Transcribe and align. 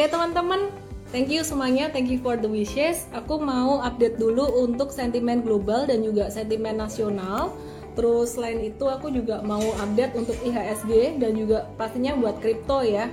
Oke 0.00 0.16
teman-teman, 0.16 0.72
thank 1.12 1.28
you 1.28 1.44
semuanya, 1.44 1.92
thank 1.92 2.08
you 2.08 2.16
for 2.24 2.32
the 2.32 2.48
wishes. 2.48 3.04
Aku 3.12 3.36
mau 3.36 3.84
update 3.84 4.16
dulu 4.16 4.48
untuk 4.64 4.96
sentimen 4.96 5.44
global 5.44 5.84
dan 5.84 6.00
juga 6.00 6.32
sentimen 6.32 6.80
nasional. 6.80 7.52
Terus 7.92 8.32
selain 8.32 8.64
itu 8.64 8.88
aku 8.88 9.12
juga 9.12 9.44
mau 9.44 9.60
update 9.60 10.16
untuk 10.16 10.40
IHSG 10.40 11.20
dan 11.20 11.36
juga 11.36 11.68
pastinya 11.76 12.16
buat 12.16 12.40
kripto 12.40 12.80
ya. 12.80 13.12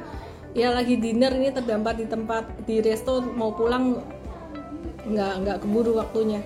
Ya 0.56 0.72
lagi 0.72 0.96
dinner 0.96 1.36
ini 1.36 1.52
terdampar 1.52 2.00
di 2.00 2.08
tempat 2.08 2.48
di 2.64 2.80
resto 2.80 3.20
mau 3.20 3.52
pulang 3.52 4.00
nggak 5.12 5.34
nggak 5.44 5.58
keburu 5.68 6.00
waktunya. 6.00 6.40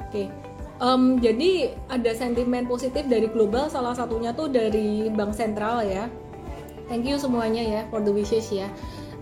Oke. 0.00 0.32
Um, 0.80 1.20
jadi 1.20 1.76
ada 1.92 2.16
sentimen 2.16 2.64
positif 2.64 3.04
dari 3.04 3.28
global 3.28 3.68
salah 3.68 3.92
satunya 3.92 4.32
tuh 4.32 4.48
dari 4.48 5.12
bank 5.12 5.36
sentral 5.36 5.84
ya. 5.84 6.08
Thank 6.88 7.04
you 7.04 7.20
semuanya 7.20 7.60
ya 7.60 7.80
for 7.92 8.00
the 8.00 8.08
wishes 8.08 8.48
ya 8.48 8.72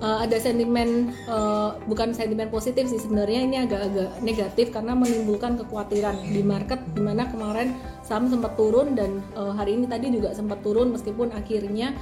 uh, 0.00 0.18
ada 0.24 0.36
sentimen 0.40 1.12
uh, 1.28 1.76
bukan 1.88 2.12
sentimen 2.12 2.48
positif 2.52 2.88
sih 2.88 3.00
sebenarnya 3.00 3.40
ini 3.46 3.56
agak-agak 3.64 4.10
negatif 4.20 4.66
karena 4.72 4.92
menimbulkan 4.92 5.56
kekhawatiran 5.60 6.16
di 6.20 6.42
market 6.44 6.80
di 6.92 7.00
mana 7.00 7.28
kemarin 7.28 7.76
saham 8.04 8.28
sempat 8.28 8.54
turun 8.58 8.96
dan 8.96 9.24
uh, 9.38 9.52
hari 9.56 9.76
ini 9.76 9.88
tadi 9.88 10.12
juga 10.12 10.32
sempat 10.36 10.60
turun 10.60 10.92
meskipun 10.92 11.32
akhirnya 11.32 11.96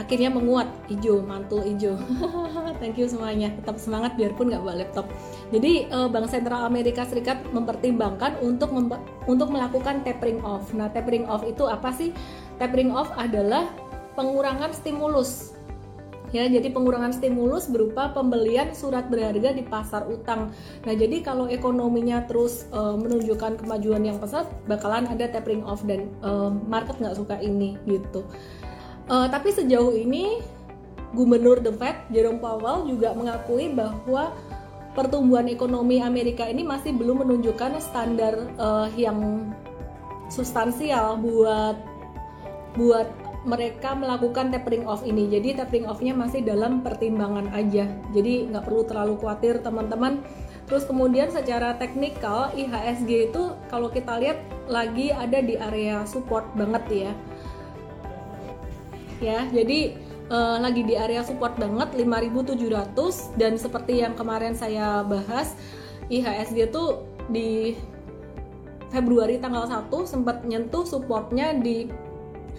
akhirnya 0.00 0.32
menguat. 0.32 0.68
Hijau 0.88 1.20
mantul 1.20 1.60
hijau. 1.64 2.00
Thank 2.80 2.96
you 2.96 3.04
semuanya. 3.08 3.52
Tetap 3.60 3.76
semangat 3.76 4.16
biarpun 4.16 4.48
nggak 4.48 4.62
bawa 4.64 4.80
laptop. 4.80 5.06
Jadi 5.52 5.88
uh, 5.92 6.08
Bank 6.08 6.32
Sentral 6.32 6.64
Amerika 6.64 7.04
Serikat 7.04 7.44
mempertimbangkan 7.52 8.40
untuk 8.40 8.72
untuk 9.28 9.48
melakukan 9.52 10.00
tapering 10.00 10.40
off. 10.40 10.72
Nah 10.72 10.88
tapering 10.88 11.28
off 11.28 11.44
itu 11.44 11.68
apa 11.68 11.92
sih? 11.92 12.16
Tapering 12.56 12.92
off 12.92 13.12
adalah 13.20 13.68
pengurangan 14.16 14.72
stimulus 14.76 15.56
ya 16.32 16.48
jadi 16.48 16.72
pengurangan 16.72 17.12
stimulus 17.12 17.68
berupa 17.68 18.10
pembelian 18.10 18.72
surat 18.72 19.06
berharga 19.12 19.52
di 19.52 19.62
pasar 19.62 20.08
utang. 20.08 20.50
Nah 20.88 20.94
jadi 20.96 21.20
kalau 21.20 21.46
ekonominya 21.46 22.24
terus 22.24 22.66
uh, 22.72 22.96
menunjukkan 22.96 23.60
kemajuan 23.60 24.02
yang 24.02 24.18
pesat 24.18 24.48
bakalan 24.64 25.04
ada 25.06 25.28
tapering 25.28 25.62
off 25.62 25.84
dan 25.84 26.08
uh, 26.24 26.48
market 26.48 26.96
nggak 26.98 27.14
suka 27.14 27.36
ini 27.38 27.76
gitu. 27.84 28.24
Uh, 29.06 29.28
tapi 29.28 29.52
sejauh 29.52 29.92
ini 29.92 30.40
Gubernur 31.12 31.60
The 31.60 31.76
Fed 31.76 32.08
Jerome 32.08 32.40
Powell 32.40 32.88
juga 32.88 33.12
mengakui 33.12 33.68
bahwa 33.76 34.32
pertumbuhan 34.96 35.48
ekonomi 35.48 36.00
Amerika 36.00 36.48
ini 36.48 36.64
masih 36.64 36.96
belum 36.96 37.24
menunjukkan 37.28 37.76
standar 37.80 38.48
uh, 38.56 38.88
yang 38.96 39.52
substansial 40.32 41.20
buat 41.20 41.76
buat 42.72 43.08
mereka 43.42 43.98
melakukan 43.98 44.54
tapering 44.54 44.86
off 44.86 45.02
ini. 45.02 45.26
Jadi 45.26 45.58
tapering 45.58 45.90
off-nya 45.90 46.14
masih 46.14 46.46
dalam 46.46 46.80
pertimbangan 46.80 47.50
aja. 47.50 47.90
Jadi 48.14 48.50
nggak 48.50 48.64
perlu 48.66 48.82
terlalu 48.86 49.14
khawatir 49.18 49.58
teman-teman. 49.58 50.22
Terus 50.70 50.86
kemudian 50.86 51.28
secara 51.28 51.74
teknikal 51.74 52.54
IHSG 52.54 53.34
itu 53.34 53.42
kalau 53.66 53.90
kita 53.90 54.14
lihat 54.22 54.38
lagi 54.70 55.10
ada 55.10 55.42
di 55.42 55.58
area 55.58 56.06
support 56.06 56.46
banget 56.54 57.10
ya. 57.10 57.12
Ya, 59.22 59.46
jadi 59.50 59.94
uh, 60.30 60.58
lagi 60.58 60.82
di 60.82 60.94
area 60.98 61.22
support 61.22 61.54
banget 61.58 61.94
5700 61.94 63.38
dan 63.38 63.54
seperti 63.58 64.02
yang 64.02 64.14
kemarin 64.14 64.54
saya 64.54 65.02
bahas 65.06 65.54
IHSG 66.10 66.70
itu 66.70 66.84
di 67.30 67.78
Februari 68.90 69.40
tanggal 69.40 69.64
1 69.66 69.88
sempat 70.04 70.44
nyentuh 70.44 70.84
supportnya 70.84 71.56
di 71.56 71.88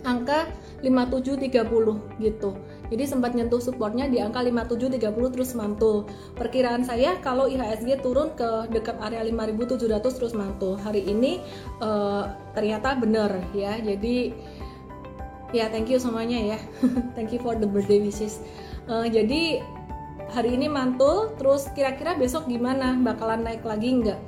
angka 0.03 0.51
5730 0.83 2.19
gitu. 2.19 2.51
Jadi 2.91 3.03
sempat 3.07 3.33
nyentuh 3.33 3.63
supportnya 3.63 4.05
di 4.11 4.19
angka 4.19 4.43
5730 4.43 5.33
terus 5.33 5.51
mantul. 5.55 6.05
Perkiraan 6.35 6.83
saya 6.83 7.17
kalau 7.23 7.47
IHSG 7.47 8.03
turun 8.03 8.35
ke 8.35 8.67
dekat 8.69 8.99
area 8.99 9.23
5700 9.23 10.03
terus 10.03 10.35
mantul. 10.35 10.75
Hari 10.75 11.07
ini 11.07 11.39
uh, 11.79 12.29
ternyata 12.53 12.99
benar 12.99 13.31
ya. 13.55 13.79
Jadi 13.79 14.35
ya 15.55 15.71
thank 15.71 15.87
you 15.87 15.97
semuanya 15.97 16.55
ya. 16.55 16.59
thank 17.15 17.31
you 17.31 17.39
for 17.39 17.55
the 17.55 17.65
birthday 17.65 18.03
wishes. 18.03 18.43
Uh, 18.85 19.07
jadi 19.07 19.63
hari 20.35 20.59
ini 20.59 20.67
mantul 20.67 21.31
terus 21.39 21.71
kira-kira 21.71 22.19
besok 22.19 22.51
gimana? 22.51 22.99
Bakalan 22.99 23.47
naik 23.47 23.63
lagi 23.63 24.03
nggak? 24.03 24.19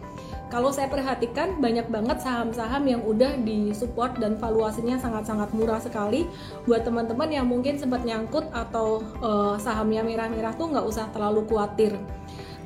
Kalau 0.54 0.70
saya 0.70 0.86
perhatikan 0.86 1.58
banyak 1.58 1.90
banget 1.90 2.22
saham-saham 2.22 2.86
yang 2.86 3.02
udah 3.02 3.34
disupport 3.42 4.14
dan 4.22 4.38
valuasinya 4.38 5.02
sangat-sangat 5.02 5.50
murah 5.58 5.82
sekali. 5.82 6.30
Buat 6.70 6.86
teman-teman 6.86 7.34
yang 7.34 7.50
mungkin 7.50 7.82
sempat 7.82 8.06
nyangkut 8.06 8.46
atau 8.54 9.02
uh, 9.26 9.58
sahamnya 9.58 10.06
merah-merah 10.06 10.54
tuh 10.54 10.70
nggak 10.70 10.86
usah 10.86 11.10
terlalu 11.10 11.50
khawatir. 11.50 11.98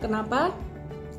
Kenapa? 0.03 0.51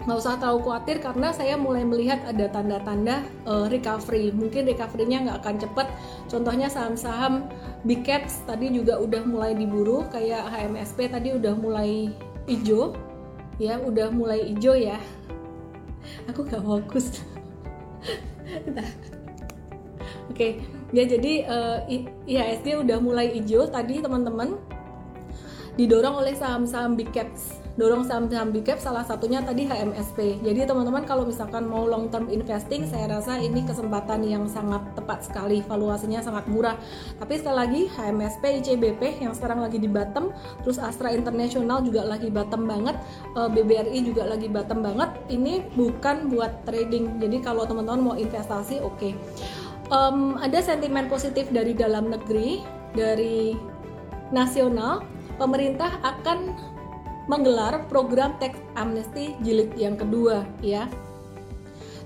Nggak 0.05 0.19
usah 0.21 0.37
terlalu 0.37 0.61
khawatir 0.69 0.97
karena 1.01 1.29
saya 1.33 1.57
mulai 1.57 1.85
melihat 1.85 2.21
ada 2.29 2.53
tanda-tanda 2.53 3.25
uh, 3.49 3.65
recovery. 3.73 4.29
Mungkin 4.29 4.69
recovery-nya 4.69 5.25
nggak 5.29 5.39
akan 5.41 5.57
cepat 5.65 5.89
contohnya 6.29 6.69
saham-saham 6.69 7.49
big 7.89 8.05
caps 8.05 8.45
tadi 8.45 8.69
juga 8.69 9.01
udah 9.01 9.25
mulai 9.25 9.57
diburu 9.57 10.05
kayak 10.13 10.45
HMSP 10.53 11.09
tadi 11.09 11.33
udah 11.33 11.57
mulai 11.57 12.13
hijau. 12.45 12.93
Ya 13.61 13.77
udah 13.77 14.09
mulai 14.13 14.45
hijau 14.53 14.73
ya 14.73 14.97
aku 16.27 16.47
gak 16.49 16.63
fokus. 16.65 17.21
Oke 20.31 20.35
okay. 20.35 20.51
ya 20.91 21.05
jadi 21.07 21.33
uh, 21.47 21.79
IHSG 22.27 22.81
udah 22.83 22.99
mulai 22.99 23.31
hijau. 23.35 23.69
Tadi 23.69 24.01
teman-teman 24.01 24.57
didorong 25.79 26.25
oleh 26.25 26.35
saham-saham 26.35 26.99
big 26.99 27.13
caps 27.15 27.60
dorong 27.81 28.05
saham-saham 28.05 28.53
big 28.53 28.69
cap 28.69 28.77
salah 28.77 29.01
satunya 29.01 29.41
tadi 29.41 29.65
HMSP. 29.65 30.45
Jadi 30.45 30.69
teman-teman 30.69 31.09
kalau 31.09 31.25
misalkan 31.25 31.65
mau 31.65 31.89
long 31.89 32.13
term 32.13 32.29
investing 32.29 32.85
saya 32.85 33.09
rasa 33.09 33.41
ini 33.41 33.65
kesempatan 33.65 34.21
yang 34.21 34.45
sangat 34.45 34.85
tepat 34.93 35.25
sekali, 35.25 35.65
valuasinya 35.65 36.21
sangat 36.21 36.45
murah. 36.45 36.77
Tapi 37.17 37.41
sekali 37.41 37.57
lagi 37.57 37.83
HMSP, 37.89 38.61
ICBP 38.61 39.25
yang 39.25 39.33
sekarang 39.33 39.65
lagi 39.65 39.81
di 39.81 39.89
bottom, 39.89 40.29
terus 40.61 40.77
Astra 40.77 41.09
International 41.09 41.81
juga 41.81 42.05
lagi 42.05 42.29
bottom 42.29 42.69
banget, 42.69 43.01
eh, 43.41 43.49
BBRI 43.49 43.99
juga 44.05 44.29
lagi 44.29 44.53
bottom 44.53 44.85
banget. 44.85 45.17
Ini 45.33 45.73
bukan 45.73 46.29
buat 46.29 46.69
trading. 46.69 47.17
Jadi 47.17 47.41
kalau 47.41 47.65
teman-teman 47.65 48.13
mau 48.13 48.17
investasi 48.21 48.85
oke. 48.85 49.01
Okay. 49.01 49.17
Um, 49.91 50.39
ada 50.39 50.63
sentimen 50.63 51.11
positif 51.11 51.51
dari 51.51 51.75
dalam 51.75 52.15
negeri, 52.15 52.63
dari 52.95 53.59
nasional, 54.31 55.03
pemerintah 55.41 55.99
akan 56.05 56.53
menggelar 57.31 57.87
program 57.87 58.35
tax 58.43 58.59
amnesty 58.75 59.39
jilid 59.47 59.71
yang 59.79 59.95
kedua 59.95 60.43
ya 60.59 60.91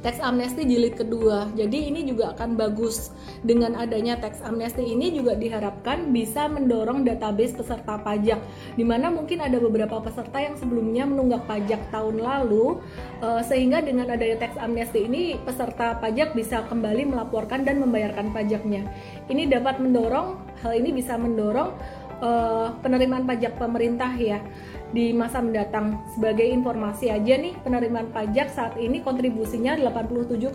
tax 0.05 0.21
amnesty 0.21 0.69
jilid 0.69 1.01
kedua. 1.01 1.49
Jadi 1.57 1.89
ini 1.89 2.05
juga 2.05 2.37
akan 2.37 2.61
bagus 2.61 3.09
dengan 3.41 3.73
adanya 3.73 4.21
tax 4.21 4.45
amnesty 4.45 4.93
ini 4.93 5.17
juga 5.17 5.33
diharapkan 5.33 6.13
bisa 6.13 6.45
mendorong 6.45 7.09
database 7.09 7.57
peserta 7.57 7.97
pajak. 7.97 8.37
Di 8.77 8.85
mana 8.85 9.09
mungkin 9.09 9.41
ada 9.41 9.57
beberapa 9.57 10.05
peserta 10.05 10.37
yang 10.45 10.61
sebelumnya 10.61 11.09
menunggak 11.09 11.49
pajak 11.49 11.81
tahun 11.89 12.21
lalu, 12.21 12.85
uh, 13.25 13.41
sehingga 13.41 13.81
dengan 13.81 14.13
adanya 14.13 14.45
tax 14.45 14.61
amnesty 14.61 15.09
ini 15.09 15.41
peserta 15.41 15.97
pajak 15.97 16.37
bisa 16.37 16.69
kembali 16.69 17.09
melaporkan 17.09 17.65
dan 17.65 17.81
membayarkan 17.81 18.29
pajaknya. 18.37 18.85
Ini 19.33 19.49
dapat 19.49 19.81
mendorong 19.81 20.37
hal 20.61 20.77
ini 20.77 20.93
bisa 20.93 21.17
mendorong 21.17 21.73
uh, 22.21 22.77
penerimaan 22.85 23.25
pajak 23.25 23.57
pemerintah 23.57 24.13
ya 24.21 24.45
di 24.95 25.11
masa 25.11 25.43
mendatang. 25.43 25.99
Sebagai 26.15 26.47
informasi 26.47 27.11
aja 27.11 27.35
nih, 27.35 27.59
penerimaan 27.67 28.15
pajak 28.15 28.55
saat 28.55 28.79
ini 28.79 29.03
kontribusinya 29.03 29.75
87,5% 29.75 30.55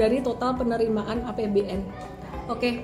dari 0.00 0.24
total 0.24 0.56
penerimaan 0.56 1.28
APBN. 1.28 1.80
Oke. 2.48 2.56
Okay. 2.56 2.74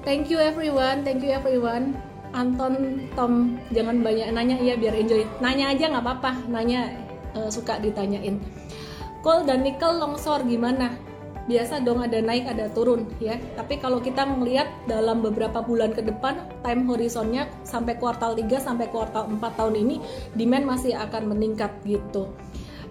Thank 0.00 0.32
you 0.32 0.40
everyone, 0.40 1.04
thank 1.04 1.20
you 1.20 1.28
everyone. 1.28 1.92
Anton, 2.32 3.04
Tom, 3.12 3.60
jangan 3.68 4.00
banyak 4.00 4.32
nanya 4.32 4.56
ya 4.56 4.80
biar 4.80 4.96
enjoy. 4.96 5.28
Nanya 5.44 5.76
aja 5.76 5.92
nggak 5.92 6.04
apa-apa, 6.08 6.32
nanya 6.48 6.88
uh, 7.36 7.52
suka 7.52 7.76
ditanyain. 7.84 8.40
Coal 9.20 9.44
dan 9.44 9.60
nickel 9.60 10.00
longsor 10.00 10.48
gimana? 10.48 10.96
Biasa 11.50 11.82
dong 11.82 11.98
ada 11.98 12.22
naik 12.22 12.46
ada 12.46 12.70
turun 12.70 13.10
ya. 13.18 13.34
Tapi 13.58 13.82
kalau 13.82 13.98
kita 13.98 14.22
melihat 14.22 14.70
dalam 14.86 15.18
beberapa 15.18 15.58
bulan 15.58 15.90
ke 15.90 16.06
depan 16.06 16.38
time 16.62 16.86
horizonnya 16.86 17.50
sampai 17.66 17.98
kuartal 17.98 18.38
3 18.38 18.46
sampai 18.62 18.86
kuartal 18.94 19.26
4 19.26 19.58
tahun 19.58 19.74
ini 19.82 19.96
demand 20.38 20.70
masih 20.70 20.94
akan 20.94 21.34
meningkat 21.34 21.74
gitu. 21.82 22.30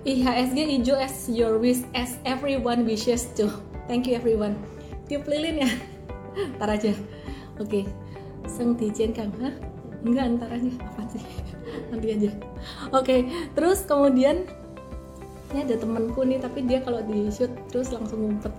IHSG 0.03 0.59
hijau 0.67 0.99
as 0.99 1.31
your 1.31 1.55
wish 1.55 1.87
as 1.95 2.19
everyone 2.27 2.83
wishes 2.83 3.31
to. 3.39 3.47
Thank 3.87 4.11
you 4.11 4.19
everyone. 4.19 4.59
Tiup 5.07 5.23
lilin 5.23 5.63
ya. 5.63 5.71
Ntar 6.59 6.75
aja. 6.75 6.91
Oke. 7.55 7.83
Okay. 7.83 7.85
seng 8.49 8.73
dijen 8.73 9.13
kang 9.13 9.29
enggak 10.03 10.25
ntar 10.39 10.49
aja. 10.51 10.71
Apa 10.79 11.01
sih? 11.11 11.23
Nanti 11.91 12.07
aja. 12.15 12.31
Oke 12.95 13.27
terus 13.53 13.83
kemudian 13.85 14.47
ini 15.49 15.59
ada 15.65 15.75
temenku 15.81 16.21
nih 16.21 16.37
tapi 16.37 16.65
dia 16.65 16.79
kalau 16.85 17.01
di 17.01 17.29
shoot 17.33 17.49
terus 17.73 17.89
langsung 17.89 18.25
ngumpet. 18.25 18.53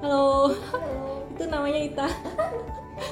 Halo, 0.00 0.52
halo. 0.72 1.24
itu 1.32 1.44
namanya 1.48 1.80
Ita. 1.80 2.08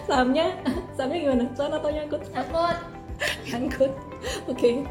Sahamnya 0.09 0.57
sahamnya 0.97 1.19
gimana? 1.25 1.45
Cuan 1.57 1.73
atau 1.73 1.91
nyangkut? 1.93 2.23
Nyangkut. 2.33 2.79
nyangkut. 3.49 3.93
Oke 4.49 4.85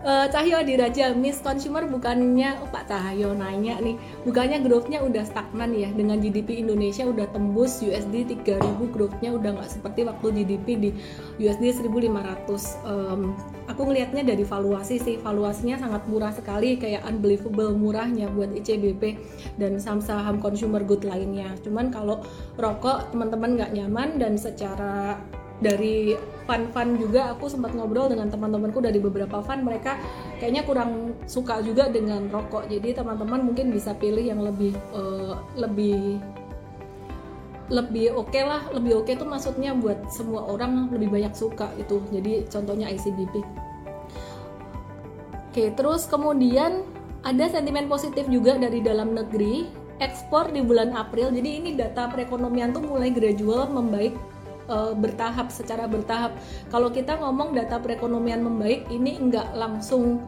Eh, 0.00 0.26
Cahyo 0.32 0.56
Adiraja, 0.64 1.12
Miss 1.12 1.44
Consumer 1.44 1.84
bukannya 1.84 2.56
oh, 2.64 2.68
Pak 2.72 2.88
Cahyo 2.88 3.36
nanya 3.36 3.76
nih, 3.84 4.00
bukannya 4.24 4.64
growth-nya 4.64 5.04
udah 5.04 5.28
stagnan 5.28 5.76
ya 5.76 5.92
dengan 5.92 6.16
GDP 6.16 6.64
Indonesia 6.64 7.04
udah 7.04 7.28
tembus 7.28 7.84
USD 7.84 8.32
3000 8.40 8.80
growth-nya 8.96 9.36
udah 9.36 9.60
nggak 9.60 9.68
seperti 9.68 10.08
waktu 10.08 10.40
GDP 10.40 10.66
di 10.80 10.90
USD 11.36 11.84
1500. 11.84 12.80
Em, 12.88 13.36
aku 13.68 13.80
ngelihatnya 13.92 14.24
dari 14.24 14.40
valuasi 14.40 14.96
sih, 14.96 15.20
valuasinya 15.20 15.76
sangat 15.76 16.08
murah 16.08 16.32
sekali 16.32 16.80
kayak 16.80 17.04
unbelievable 17.04 17.76
murahnya 17.76 18.32
buat 18.32 18.56
ICBP 18.56 19.20
dan 19.60 19.76
saham-saham 19.76 20.40
consumer 20.40 20.80
good 20.80 21.04
lainnya. 21.04 21.52
Cuman 21.60 21.92
kalau 21.92 22.24
rokok 22.56 23.12
teman-teman 23.12 23.52
nggak 23.52 23.76
nyaman 23.76 24.16
dan 24.16 24.40
secara 24.40 25.20
dari 25.60 26.16
fun-fun 26.48 26.98
juga 26.98 27.36
aku 27.36 27.46
sempat 27.46 27.76
ngobrol 27.76 28.10
dengan 28.10 28.32
teman-temanku 28.32 28.80
dari 28.80 28.98
beberapa 28.98 29.44
fun. 29.44 29.62
Mereka 29.62 29.92
kayaknya 30.40 30.64
kurang 30.64 31.14
suka 31.28 31.60
juga 31.60 31.92
dengan 31.92 32.26
rokok. 32.32 32.66
Jadi 32.66 32.96
teman-teman 32.96 33.44
mungkin 33.44 33.70
bisa 33.70 33.94
pilih 33.94 34.24
yang 34.24 34.40
lebih 34.40 34.74
eh, 34.74 35.34
lebih 35.54 36.18
lebih 37.70 38.16
oke 38.18 38.40
lah. 38.40 38.66
Lebih 38.74 39.04
oke 39.04 39.12
tuh 39.14 39.28
maksudnya 39.28 39.76
buat 39.76 40.10
semua 40.10 40.48
orang 40.48 40.90
lebih 40.90 41.12
banyak 41.12 41.36
suka 41.36 41.70
itu 41.78 42.02
jadi 42.10 42.48
contohnya 42.50 42.90
ICBP 42.90 43.44
oke 45.50 45.74
terus 45.74 46.06
kemudian 46.06 46.86
ada 47.26 47.50
sentimen 47.50 47.90
positif 47.90 48.30
juga 48.30 48.56
dari 48.56 48.80
dalam 48.80 49.12
negeri. 49.12 49.82
Ekspor 50.00 50.48
di 50.48 50.64
bulan 50.64 50.96
April. 50.96 51.28
Jadi 51.28 51.60
ini 51.60 51.70
data 51.76 52.08
perekonomian 52.08 52.72
tuh 52.72 52.80
mulai 52.80 53.12
gradual 53.12 53.68
membaik 53.68 54.16
uh, 54.70 54.94
bertahap 54.94 55.50
secara 55.50 55.90
bertahap. 55.90 56.32
Kalau 56.70 56.88
kita 56.94 57.18
ngomong 57.18 57.52
data 57.52 57.82
perekonomian 57.82 58.46
membaik 58.46 58.86
ini 58.88 59.18
nggak 59.18 59.58
langsung 59.58 60.22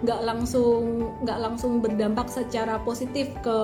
nggak 0.00 0.20
langsung 0.24 1.12
nggak 1.20 1.38
langsung 1.44 1.84
berdampak 1.84 2.32
secara 2.32 2.80
positif 2.80 3.28
ke 3.44 3.58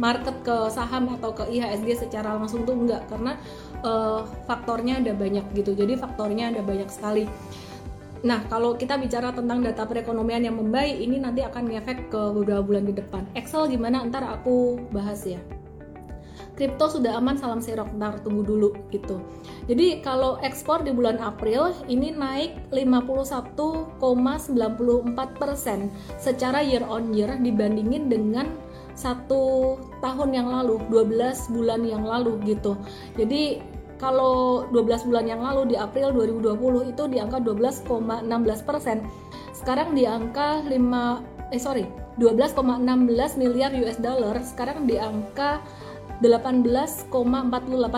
market 0.00 0.32
ke 0.40 0.56
saham 0.72 1.12
atau 1.18 1.34
ke 1.34 1.44
IHSG 1.44 2.08
secara 2.08 2.38
langsung 2.38 2.64
tuh 2.64 2.72
enggak 2.72 3.04
karena 3.10 3.36
uh, 3.84 4.24
faktornya 4.48 5.02
ada 5.02 5.12
banyak 5.12 5.44
gitu. 5.52 5.74
Jadi 5.76 5.98
faktornya 5.98 6.54
ada 6.54 6.62
banyak 6.64 6.88
sekali. 6.88 7.28
Nah, 8.18 8.42
kalau 8.50 8.74
kita 8.74 8.98
bicara 8.98 9.30
tentang 9.30 9.62
data 9.62 9.86
perekonomian 9.86 10.42
yang 10.42 10.58
membaik, 10.58 10.98
ini 10.98 11.22
nanti 11.22 11.46
akan 11.46 11.70
ngefek 11.70 12.10
ke 12.10 12.20
beberapa 12.34 12.66
bulan 12.66 12.90
di 12.90 12.94
depan. 12.98 13.22
Excel 13.38 13.70
gimana? 13.70 14.02
Ntar 14.02 14.26
aku 14.26 14.74
bahas 14.90 15.22
ya 15.22 15.38
kripto 16.58 16.90
sudah 16.90 17.14
aman 17.14 17.38
salam 17.38 17.62
serok 17.62 17.86
ntar 17.94 18.18
tunggu 18.26 18.42
dulu 18.42 18.74
gitu. 18.90 19.22
Jadi 19.70 20.02
kalau 20.02 20.42
ekspor 20.42 20.82
di 20.82 20.90
bulan 20.90 21.22
April 21.22 21.70
ini 21.86 22.10
naik 22.10 22.58
51,94% 22.74 24.02
secara 26.18 26.58
year 26.58 26.82
on 26.82 27.14
year 27.14 27.30
dibandingin 27.38 28.10
dengan 28.10 28.50
satu 28.98 29.78
tahun 30.02 30.34
yang 30.34 30.50
lalu 30.50 30.82
12 30.90 31.54
bulan 31.54 31.86
yang 31.86 32.02
lalu 32.02 32.42
gitu. 32.42 32.74
Jadi 33.14 33.62
kalau 34.02 34.66
12 34.74 35.06
bulan 35.06 35.30
yang 35.30 35.38
lalu 35.38 35.74
di 35.74 35.76
April 35.78 36.10
2020 36.10 36.90
itu 36.90 37.02
di 37.06 37.22
angka 37.22 37.38
12,16 37.38 38.26
persen. 38.66 39.06
Sekarang 39.54 39.94
di 39.94 40.06
angka 40.06 40.66
5 40.66 41.54
eh 41.54 41.60
sorry 41.62 41.86
12,16 42.18 43.38
miliar 43.38 43.70
US 43.78 43.98
dollar. 44.02 44.34
Sekarang 44.42 44.90
di 44.90 44.98
angka 44.98 45.62
18,48 46.18 47.14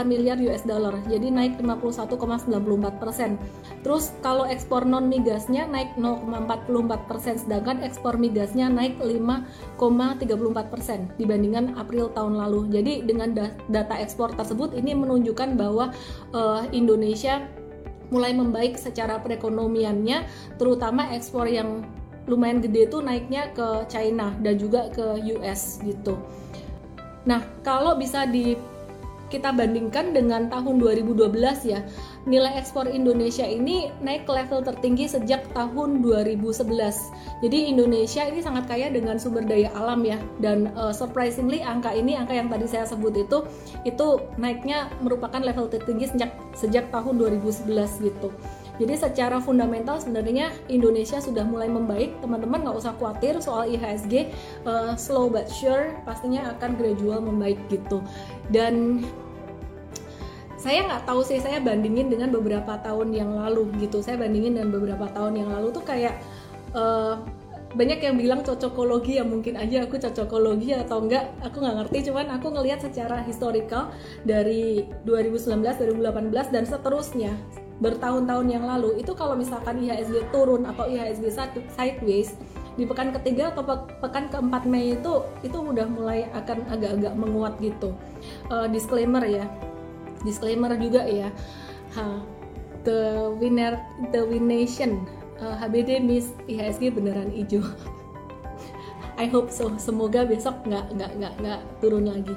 miliar 0.04 0.36
US 0.44 0.62
dollar, 0.68 0.92
jadi 1.08 1.32
naik 1.32 1.56
51,94 1.56 3.00
persen. 3.00 3.40
Terus 3.80 4.12
kalau 4.20 4.44
ekspor 4.44 4.84
non 4.84 5.08
migasnya 5.08 5.64
naik 5.64 5.96
0,44 5.96 7.08
persen, 7.08 7.34
sedangkan 7.40 7.80
ekspor 7.80 8.20
migasnya 8.20 8.68
naik 8.68 9.00
5,34 9.00 10.72
persen 10.72 11.08
dibandingkan 11.16 11.72
April 11.80 12.12
tahun 12.12 12.36
lalu. 12.36 12.68
Jadi 12.68 13.08
dengan 13.08 13.32
data 13.72 13.94
ekspor 13.96 14.36
tersebut 14.36 14.76
ini 14.76 14.92
menunjukkan 14.92 15.56
bahwa 15.56 15.96
uh, 16.36 16.68
Indonesia 16.76 17.48
mulai 18.12 18.36
membaik 18.36 18.76
secara 18.76 19.16
perekonomiannya, 19.22 20.28
terutama 20.60 21.08
ekspor 21.14 21.48
yang 21.48 21.86
lumayan 22.28 22.60
gede 22.60 22.86
itu 22.90 22.98
naiknya 23.00 23.48
ke 23.56 23.88
China 23.88 24.34
dan 24.44 24.60
juga 24.60 24.92
ke 24.92 25.24
US 25.40 25.80
gitu. 25.82 26.20
Nah, 27.28 27.44
kalau 27.60 27.96
bisa 27.96 28.24
di 28.24 28.56
kita 29.30 29.54
bandingkan 29.54 30.10
dengan 30.10 30.50
tahun 30.50 30.82
2012 30.82 31.30
ya, 31.62 31.86
nilai 32.26 32.58
ekspor 32.58 32.90
Indonesia 32.90 33.46
ini 33.46 33.88
naik 34.02 34.26
ke 34.26 34.32
level 34.34 34.66
tertinggi 34.66 35.06
sejak 35.06 35.46
tahun 35.54 36.02
2011. 36.02 36.66
Jadi 37.40 37.58
Indonesia 37.70 38.26
ini 38.26 38.42
sangat 38.42 38.66
kaya 38.66 38.90
dengan 38.90 39.16
sumber 39.22 39.46
daya 39.46 39.70
alam 39.78 40.02
ya 40.02 40.18
dan 40.42 40.74
uh, 40.74 40.90
surprisingly 40.90 41.62
angka 41.62 41.94
ini 41.94 42.18
angka 42.18 42.34
yang 42.36 42.50
tadi 42.50 42.66
saya 42.66 42.84
sebut 42.84 43.14
itu 43.16 43.46
itu 43.86 44.20
naiknya 44.36 44.90
merupakan 45.00 45.40
level 45.40 45.70
tertinggi 45.70 46.10
sejak 46.10 46.34
sejak 46.58 46.90
tahun 46.90 47.16
2011 47.40 47.70
gitu. 48.02 48.28
Jadi 48.80 48.96
secara 48.96 49.36
fundamental 49.44 50.00
sebenarnya 50.00 50.48
Indonesia 50.72 51.20
sudah 51.20 51.44
mulai 51.44 51.68
membaik. 51.68 52.16
Teman-teman 52.24 52.64
nggak 52.64 52.80
usah 52.80 52.96
khawatir 52.96 53.36
soal 53.44 53.68
IHSG 53.68 54.32
uh, 54.64 54.96
slow 54.96 55.28
but 55.28 55.52
sure 55.52 55.92
pastinya 56.08 56.56
akan 56.56 56.80
gradual 56.80 57.20
membaik 57.20 57.60
gitu. 57.68 58.00
Dan 58.48 59.04
saya 60.56 60.88
nggak 60.88 61.04
tahu 61.04 61.20
sih 61.20 61.44
saya 61.44 61.60
bandingin 61.60 62.08
dengan 62.08 62.32
beberapa 62.32 62.80
tahun 62.80 63.12
yang 63.12 63.36
lalu 63.36 63.68
gitu. 63.84 64.00
Saya 64.00 64.16
bandingin 64.16 64.56
dengan 64.56 64.72
beberapa 64.72 65.12
tahun 65.12 65.44
yang 65.44 65.52
lalu 65.52 65.76
tuh 65.76 65.84
kayak 65.84 66.16
uh, 66.72 67.20
banyak 67.70 68.02
yang 68.02 68.18
bilang 68.18 68.40
cocokologi 68.42 69.22
ya 69.22 69.24
mungkin 69.28 69.54
aja 69.54 69.86
aku 69.86 70.02
cocokologi 70.02 70.74
atau 70.74 71.06
enggak 71.06 71.30
aku 71.38 71.62
nggak 71.62 71.76
ngerti 71.78 72.10
cuman 72.10 72.26
aku 72.34 72.50
ngelihat 72.50 72.82
secara 72.82 73.22
historical 73.22 73.94
dari 74.26 74.90
2019 75.06 75.62
2018 75.62 76.50
dan 76.50 76.64
seterusnya 76.66 77.30
bertahun-tahun 77.80 78.46
yang 78.52 78.64
lalu 78.68 79.00
itu 79.00 79.16
kalau 79.16 79.32
misalkan 79.34 79.80
IHSG 79.80 80.28
turun 80.30 80.68
atau 80.68 80.84
IHSG 80.84 81.32
sideways 81.72 82.36
di 82.76 82.84
pekan 82.86 83.10
ketiga 83.16 83.50
atau 83.50 83.66
pekan 84.00 84.28
keempat 84.30 84.68
Mei 84.68 84.94
itu 84.96 85.24
itu 85.42 85.56
udah 85.58 85.88
mulai 85.88 86.28
akan 86.36 86.64
agak-agak 86.70 87.12
menguat 87.16 87.56
gitu. 87.58 87.96
Uh, 88.52 88.68
disclaimer 88.68 89.24
ya. 89.24 89.48
Disclaimer 90.22 90.76
juga 90.76 91.08
ya. 91.08 91.32
Ha, 91.96 92.22
the 92.84 93.28
winner 93.36 93.76
the 94.12 94.22
win 94.24 94.48
nation 94.48 95.04
uh, 95.40 95.56
HBD 95.58 96.00
Miss 96.00 96.32
IHSG 96.48 96.94
beneran 96.94 97.28
hijau 97.32 97.64
I 99.20 99.28
hope 99.28 99.52
so 99.52 99.68
semoga 99.76 100.24
besok 100.24 100.64
nggak 100.64 100.96
nggak 100.96 101.12
nggak 101.20 101.34
nggak 101.44 101.60
turun 101.84 102.08
lagi. 102.08 102.32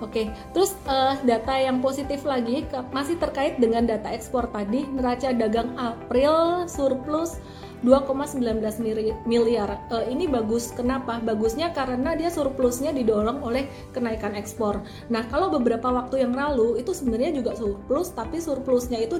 Oke, 0.00 0.32
terus 0.56 0.72
uh, 0.88 1.20
data 1.28 1.60
yang 1.60 1.84
positif 1.84 2.24
lagi 2.24 2.64
masih 2.88 3.20
terkait 3.20 3.60
dengan 3.60 3.84
data 3.84 4.08
ekspor 4.08 4.48
tadi, 4.48 4.88
neraca 4.88 5.28
dagang 5.36 5.76
April 5.76 6.64
surplus 6.64 7.36
2,19 7.82 9.26
miliar. 9.26 9.70
Uh, 9.90 10.06
ini 10.06 10.30
bagus. 10.30 10.70
Kenapa? 10.70 11.18
Bagusnya 11.18 11.74
karena 11.74 12.14
dia 12.14 12.30
surplusnya 12.30 12.94
didorong 12.94 13.42
oleh 13.42 13.66
kenaikan 13.90 14.38
ekspor. 14.38 14.82
Nah, 15.10 15.26
kalau 15.26 15.50
beberapa 15.50 15.90
waktu 15.90 16.22
yang 16.22 16.32
lalu 16.32 16.78
itu 16.78 16.94
sebenarnya 16.94 17.34
juga 17.42 17.58
surplus, 17.58 18.14
tapi 18.14 18.38
surplusnya 18.38 19.02
itu 19.02 19.18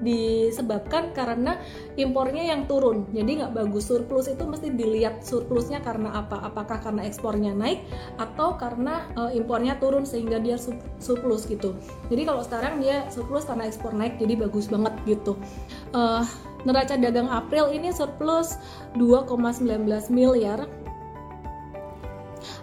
disebabkan 0.00 1.12
karena 1.12 1.60
impornya 2.00 2.48
yang 2.48 2.64
turun. 2.64 3.04
Jadi 3.12 3.44
nggak 3.44 3.52
bagus. 3.52 3.88
Surplus 3.88 4.32
itu 4.32 4.44
mesti 4.48 4.72
dilihat 4.72 5.20
surplusnya 5.20 5.84
karena 5.84 6.16
apa? 6.16 6.40
Apakah 6.48 6.80
karena 6.80 7.04
ekspornya 7.04 7.52
naik 7.52 7.84
atau 8.16 8.56
karena 8.56 9.04
uh, 9.20 9.30
impornya 9.32 9.76
turun 9.76 10.08
sehingga 10.08 10.40
dia 10.40 10.56
surplus 10.98 11.44
gitu. 11.44 11.76
Jadi 12.08 12.22
kalau 12.24 12.40
sekarang 12.40 12.80
dia 12.80 13.04
surplus 13.12 13.44
karena 13.44 13.68
ekspor 13.68 13.92
naik, 13.92 14.16
jadi 14.16 14.48
bagus 14.48 14.72
banget 14.72 14.96
gitu. 15.04 15.36
Uh, 15.92 16.24
neraca 16.66 16.98
dagang 16.98 17.30
April 17.30 17.70
ini 17.70 17.94
surplus 17.94 18.58
2,19 18.98 19.86
miliar 20.10 20.66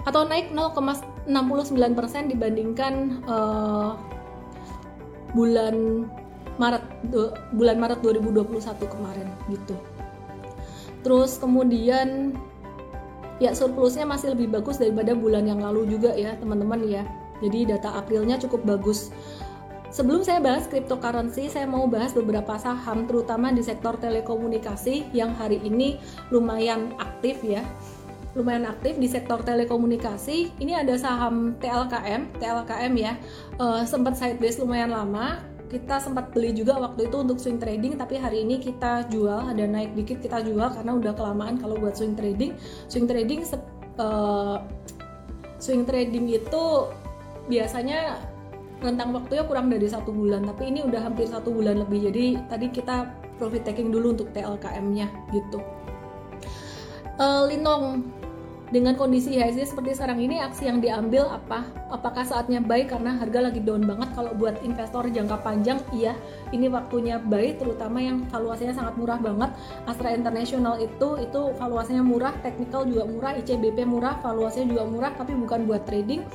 atau 0.05 0.21
naik 0.27 0.53
0,69% 0.53 2.31
dibandingkan 2.31 3.23
uh, 3.25 3.97
bulan 5.33 6.07
Maret 6.55 6.83
bulan 7.51 7.77
Maret 7.79 7.99
2021 7.99 8.63
kemarin 8.87 9.27
gitu. 9.51 9.75
Terus 11.03 11.35
kemudian 11.37 12.33
ya 13.43 13.51
surplusnya 13.51 14.07
masih 14.07 14.31
lebih 14.31 14.55
bagus 14.55 14.79
daripada 14.79 15.11
bulan 15.11 15.43
yang 15.43 15.59
lalu 15.59 15.91
juga 15.91 16.15
ya 16.15 16.39
teman-teman 16.39 16.87
ya. 16.87 17.03
Jadi 17.43 17.67
data 17.75 17.99
Aprilnya 17.99 18.39
cukup 18.39 18.63
bagus. 18.63 19.11
Sebelum 19.95 20.27
saya 20.27 20.43
bahas 20.43 20.67
cryptocurrency, 20.67 21.47
saya 21.47 21.63
mau 21.63 21.87
bahas 21.87 22.11
beberapa 22.11 22.59
saham 22.59 23.07
terutama 23.07 23.47
di 23.55 23.63
sektor 23.63 23.95
telekomunikasi 23.95 25.07
yang 25.15 25.31
hari 25.31 25.63
ini 25.63 26.03
lumayan 26.35 26.91
aktif 26.99 27.39
ya. 27.39 27.63
lumayan 28.35 28.67
aktif 28.67 28.99
di 28.99 29.07
sektor 29.07 29.39
telekomunikasi. 29.47 30.59
Ini 30.59 30.83
ada 30.83 30.99
saham 30.99 31.55
TLKM, 31.55 32.35
TLKM 32.35 32.93
ya, 32.99 33.15
uh, 33.63 33.87
sempat 33.87 34.19
sideways 34.19 34.59
lumayan 34.59 34.91
lama. 34.91 35.39
Kita 35.71 36.03
sempat 36.03 36.35
beli 36.35 36.51
juga 36.51 36.75
waktu 36.75 37.07
itu 37.07 37.15
untuk 37.15 37.39
swing 37.39 37.63
trading, 37.63 37.95
tapi 37.95 38.19
hari 38.19 38.43
ini 38.43 38.59
kita 38.59 39.07
jual, 39.07 39.39
ada 39.39 39.63
naik 39.63 39.95
dikit 39.95 40.19
kita 40.19 40.43
jual 40.43 40.67
karena 40.67 40.91
udah 40.99 41.15
kelamaan 41.15 41.55
kalau 41.55 41.79
buat 41.79 41.95
swing 41.95 42.19
trading. 42.19 42.59
Swing 42.91 43.07
trading 43.07 43.47
uh, 44.03 44.59
swing 45.55 45.87
trading 45.87 46.27
itu 46.27 46.91
biasanya 47.47 48.19
rentang 48.83 49.15
waktunya 49.15 49.43
kurang 49.47 49.71
dari 49.71 49.87
satu 49.87 50.11
bulan 50.11 50.43
tapi 50.43 50.67
ini 50.71 50.83
udah 50.83 51.01
hampir 51.05 51.27
satu 51.27 51.51
bulan 51.51 51.83
lebih. 51.83 52.11
Jadi 52.11 52.25
tadi 52.51 52.67
kita 52.71 53.11
profit 53.39 53.63
taking 53.67 53.91
dulu 53.91 54.15
untuk 54.15 54.31
TLKM 54.31 54.85
nya 54.91 55.07
gitu. 55.31 55.59
Uh, 57.15 57.47
Linong 57.47 58.03
dengan 58.73 58.97
kondisi 58.97 59.37
IHSG 59.37 59.71
seperti 59.71 59.93
sekarang 59.93 60.19
ini 60.25 60.41
aksi 60.41 60.65
yang 60.65 60.81
diambil 60.81 61.29
apa? 61.29 61.63
Apakah 61.93 62.25
saatnya 62.25 62.57
buy 62.57 62.89
karena 62.89 63.13
harga 63.13 63.47
lagi 63.47 63.61
down 63.61 63.85
banget? 63.85 64.09
Kalau 64.17 64.33
buat 64.33 64.57
investor 64.65 65.05
jangka 65.05 65.37
panjang 65.45 65.79
iya. 65.93 66.17
Ini 66.49 66.73
waktunya 66.73 67.21
buy 67.21 67.55
terutama 67.61 68.01
yang 68.01 68.25
valuasinya 68.33 68.73
sangat 68.73 68.97
murah 68.97 69.21
banget. 69.21 69.53
Astra 69.85 70.11
International 70.17 70.81
itu 70.81 71.21
itu 71.21 71.41
valuasinya 71.61 72.01
murah 72.01 72.33
technical 72.41 72.89
juga 72.89 73.05
murah 73.05 73.31
ICBP 73.37 73.85
murah 73.85 74.17
valuasinya 74.19 74.67
juga 74.73 74.83
murah 74.89 75.11
tapi 75.13 75.37
bukan 75.37 75.69
buat 75.69 75.85
trading 75.85 76.25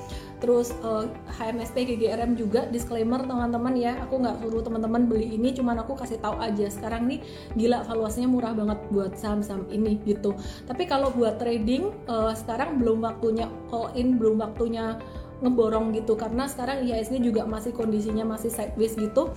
terus 0.41 0.73
uh, 0.83 1.05
eh, 1.05 1.07
HMSP 1.37 1.95
GGRM 1.95 2.35
juga 2.35 2.67
disclaimer 2.67 3.21
teman-teman 3.23 3.77
ya. 3.77 4.01
Aku 4.09 4.19
nggak 4.19 4.41
suruh 4.41 4.65
teman-teman 4.65 5.07
beli 5.07 5.37
ini 5.37 5.53
cuman 5.53 5.85
aku 5.85 5.95
kasih 5.95 6.19
tahu 6.19 6.41
aja. 6.41 6.67
Sekarang 6.73 7.07
nih 7.07 7.21
gila 7.55 7.85
valuasinya 7.85 8.29
murah 8.33 8.53
banget 8.57 8.81
buat 8.91 9.13
saham-saham 9.15 9.69
ini 9.69 10.01
gitu. 10.09 10.35
Tapi 10.65 10.89
kalau 10.89 11.13
buat 11.13 11.37
trading 11.39 11.93
uh, 12.09 12.33
sekarang 12.33 12.81
belum 12.81 13.05
waktunya 13.05 13.47
all 13.71 13.93
in 13.95 14.17
belum 14.17 14.41
waktunya 14.41 14.97
ngeborong 15.45 15.93
gitu. 15.95 16.17
Karena 16.17 16.49
sekarang 16.49 16.89
IHSG 16.89 17.21
juga 17.21 17.45
masih 17.45 17.77
kondisinya 17.77 18.25
masih 18.25 18.49
sideways 18.49 18.97
gitu. 18.97 19.31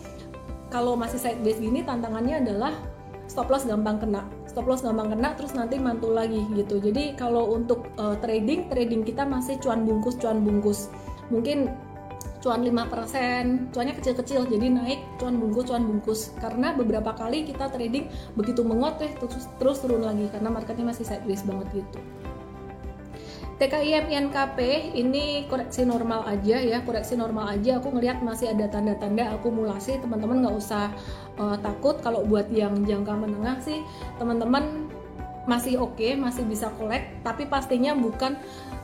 Kalau 0.71 0.97
masih 0.97 1.21
sideways 1.21 1.61
gini 1.61 1.85
tantangannya 1.85 2.41
adalah 2.41 2.73
stop 3.27 3.49
loss 3.49 3.65
gampang 3.65 3.99
kena. 3.99 4.25
Stop 4.47 4.69
loss 4.69 4.83
gampang 4.83 5.11
kena 5.13 5.33
terus 5.35 5.55
nanti 5.57 5.79
mantul 5.79 6.15
lagi 6.15 6.43
gitu. 6.53 6.79
Jadi 6.79 7.17
kalau 7.17 7.51
untuk 7.53 7.89
uh, 7.97 8.15
trading 8.19 8.69
trading 8.69 9.01
kita 9.03 9.23
masih 9.25 9.57
cuan 9.59 9.87
bungkus 9.87 10.19
cuan 10.19 10.43
bungkus. 10.43 10.91
Mungkin 11.31 11.71
cuan 12.43 12.59
5%, 12.59 13.71
cuannya 13.71 13.95
kecil-kecil 13.95 14.51
jadi 14.51 14.67
naik 14.67 14.99
cuan 15.15 15.39
bungkus 15.39 15.71
cuan 15.71 15.87
bungkus. 15.87 16.35
Karena 16.43 16.75
beberapa 16.75 17.15
kali 17.15 17.47
kita 17.47 17.71
trading 17.71 18.11
begitu 18.35 18.67
menguat 18.67 18.99
eh 18.99 19.11
terus 19.15 19.47
terus 19.57 19.77
turun 19.79 20.03
lagi 20.03 20.27
karena 20.27 20.51
marketnya 20.51 20.91
masih 20.91 21.07
sideways 21.07 21.41
banget 21.47 21.83
gitu. 21.83 21.99
TKIM 23.63 24.11
INKP 24.11 24.59
ini 24.91 25.47
koreksi 25.47 25.87
normal 25.87 26.27
aja 26.27 26.59
ya 26.59 26.83
koreksi 26.83 27.15
normal 27.15 27.47
aja. 27.47 27.79
Aku 27.79 27.95
ngelihat 27.95 28.19
masih 28.19 28.51
ada 28.51 28.67
tanda-tanda 28.67 29.31
akumulasi. 29.39 30.03
Teman-teman 30.03 30.43
nggak 30.43 30.55
usah 30.59 30.91
uh, 31.39 31.55
takut 31.63 31.95
kalau 32.03 32.27
buat 32.27 32.51
yang 32.51 32.83
jangka 32.83 33.15
menengah 33.15 33.63
sih. 33.63 33.79
Teman-teman 34.19 34.91
masih 35.47 35.79
oke 35.79 35.95
okay, 35.95 36.11
masih 36.19 36.43
bisa 36.43 36.71
collect 36.75 37.23
tapi 37.23 37.47
pastinya 37.47 37.95
bukan 37.95 38.35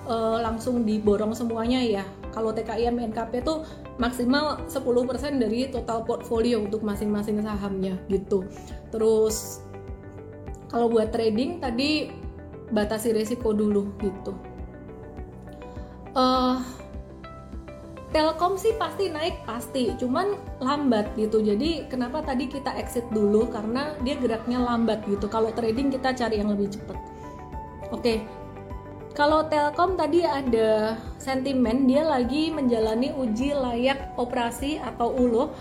uh, 0.08 0.40
langsung 0.40 0.88
diborong 0.88 1.36
semuanya 1.36 1.84
ya. 1.84 2.08
Kalau 2.32 2.56
TKIM 2.56 3.04
INKP 3.04 3.44
tuh 3.44 3.68
maksimal 4.00 4.64
10% 4.72 4.80
dari 5.44 5.68
total 5.68 6.08
portfolio 6.08 6.64
untuk 6.64 6.88
masing-masing 6.88 7.44
sahamnya 7.44 8.00
gitu. 8.08 8.48
Terus 8.96 9.60
kalau 10.72 10.88
buat 10.88 11.12
trading 11.12 11.60
tadi 11.60 12.16
batasi 12.72 13.12
resiko 13.12 13.52
dulu 13.52 13.92
gitu 14.00 14.49
uh, 16.20 16.60
Telkom 18.10 18.58
sih 18.58 18.74
pasti 18.74 19.06
naik 19.06 19.46
pasti, 19.46 19.94
cuman 20.02 20.34
lambat 20.58 21.14
gitu. 21.14 21.46
Jadi 21.46 21.86
kenapa 21.88 22.26
tadi 22.26 22.50
kita 22.50 22.74
exit 22.74 23.06
dulu 23.14 23.46
karena 23.54 23.94
dia 24.02 24.18
geraknya 24.18 24.58
lambat 24.58 25.06
gitu. 25.06 25.30
Kalau 25.30 25.54
trading 25.54 25.94
kita 25.94 26.18
cari 26.18 26.42
yang 26.42 26.50
lebih 26.50 26.74
cepat. 26.74 26.98
Oke. 27.94 28.26
Kalau 29.14 29.46
Telkom 29.46 29.94
tadi 29.94 30.26
ada 30.26 30.98
sentimen 31.22 31.86
dia 31.86 32.02
lagi 32.02 32.50
menjalani 32.50 33.14
uji 33.14 33.54
layak 33.54 34.16
operasi 34.18 34.82
atau 34.82 35.12
ULO 35.14 35.54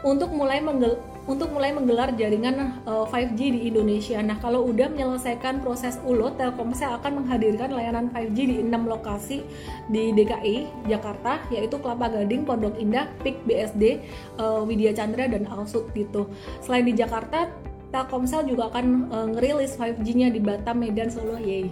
untuk 0.00 0.32
mulai 0.32 0.64
menggel 0.64 0.96
untuk 1.28 1.52
mulai 1.54 1.70
menggelar 1.70 2.10
jaringan 2.18 2.82
uh, 2.88 3.06
eh, 3.06 3.28
5G 3.30 3.40
di 3.54 3.60
Indonesia. 3.70 4.18
Nah, 4.18 4.40
kalau 4.42 4.66
udah 4.66 4.90
menyelesaikan 4.90 5.62
proses 5.62 6.00
ULO, 6.02 6.34
Telkomsel 6.34 6.90
akan 6.96 7.22
menghadirkan 7.22 7.70
layanan 7.70 8.10
5G 8.10 8.38
di 8.50 8.56
enam 8.58 8.88
lokasi 8.90 9.46
di 9.92 10.10
DKI 10.10 10.88
Jakarta, 10.90 11.38
yaitu 11.54 11.78
Kelapa 11.78 12.10
Gading, 12.10 12.42
Pondok 12.42 12.74
Indah, 12.82 13.06
PIK 13.22 13.46
BSD, 13.46 13.84
uh, 14.42 14.58
eh, 14.58 14.60
Widya 14.66 14.90
Chandra 14.90 15.30
dan 15.30 15.46
Alsut 15.46 15.86
gitu. 15.94 16.26
Selain 16.64 16.82
di 16.82 16.98
Jakarta, 16.98 17.46
Telkomsel 17.94 18.50
juga 18.50 18.66
akan 18.74 18.86
uh, 19.14 19.26
ngerilis 19.36 19.78
5G-nya 19.78 20.34
di 20.34 20.42
Batam, 20.42 20.82
Medan, 20.82 21.14
Solo, 21.14 21.38
yay. 21.38 21.70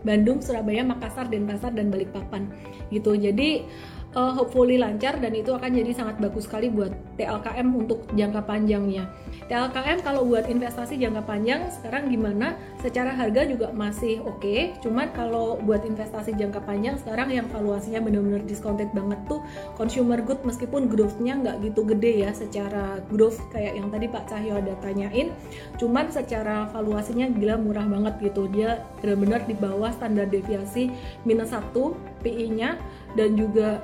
Bandung, 0.00 0.40
Surabaya, 0.40 0.80
Makassar, 0.80 1.28
Denpasar 1.28 1.76
dan 1.76 1.92
Balikpapan 1.92 2.48
gitu. 2.88 3.12
Jadi 3.12 3.68
uh, 4.14 4.32
hopefully 4.34 4.78
lancar 4.78 5.18
dan 5.18 5.32
itu 5.34 5.54
akan 5.54 5.70
jadi 5.70 5.92
sangat 5.94 6.16
bagus 6.18 6.46
sekali 6.46 6.70
buat 6.70 6.90
TLKM 7.18 7.68
untuk 7.74 8.06
jangka 8.14 8.42
panjangnya. 8.46 9.06
TLKM 9.50 10.06
kalau 10.06 10.22
buat 10.26 10.46
investasi 10.46 10.94
jangka 10.98 11.26
panjang 11.26 11.66
sekarang 11.74 12.10
gimana? 12.10 12.54
Secara 12.78 13.14
harga 13.14 13.46
juga 13.46 13.74
masih 13.74 14.22
oke, 14.22 14.38
okay, 14.42 14.60
cuman 14.78 15.10
kalau 15.14 15.58
buat 15.62 15.82
investasi 15.82 16.38
jangka 16.38 16.62
panjang 16.62 16.94
sekarang 17.02 17.34
yang 17.34 17.46
valuasinya 17.50 17.98
benar-benar 17.98 18.46
discounted 18.46 18.90
banget 18.94 19.18
tuh 19.26 19.42
consumer 19.74 20.22
good 20.22 20.38
meskipun 20.46 20.86
growth-nya 20.86 21.42
nggak 21.42 21.56
gitu 21.66 21.82
gede 21.82 22.26
ya 22.26 22.30
secara 22.30 23.02
growth 23.10 23.42
kayak 23.50 23.74
yang 23.74 23.90
tadi 23.90 24.06
Pak 24.06 24.30
Cahyo 24.30 24.62
ada 24.62 24.74
tanyain, 24.78 25.34
cuman 25.82 26.06
secara 26.14 26.70
valuasinya 26.70 27.26
gila 27.34 27.58
murah 27.58 27.86
banget 27.86 28.14
gitu. 28.22 28.46
Dia 28.50 28.86
benar-benar 29.02 29.50
di 29.50 29.54
bawah 29.58 29.90
standar 29.90 30.30
deviasi 30.30 30.94
minus 31.26 31.50
1 31.50 31.74
PI-nya 32.22 32.78
dan 33.18 33.34
juga 33.34 33.82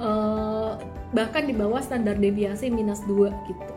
uh, 0.00 0.78
bahkan 1.12 1.44
di 1.44 1.54
bawah 1.54 1.80
standar 1.84 2.16
deviasi 2.16 2.72
minus 2.72 3.04
2 3.04 3.28
gitu. 3.48 3.72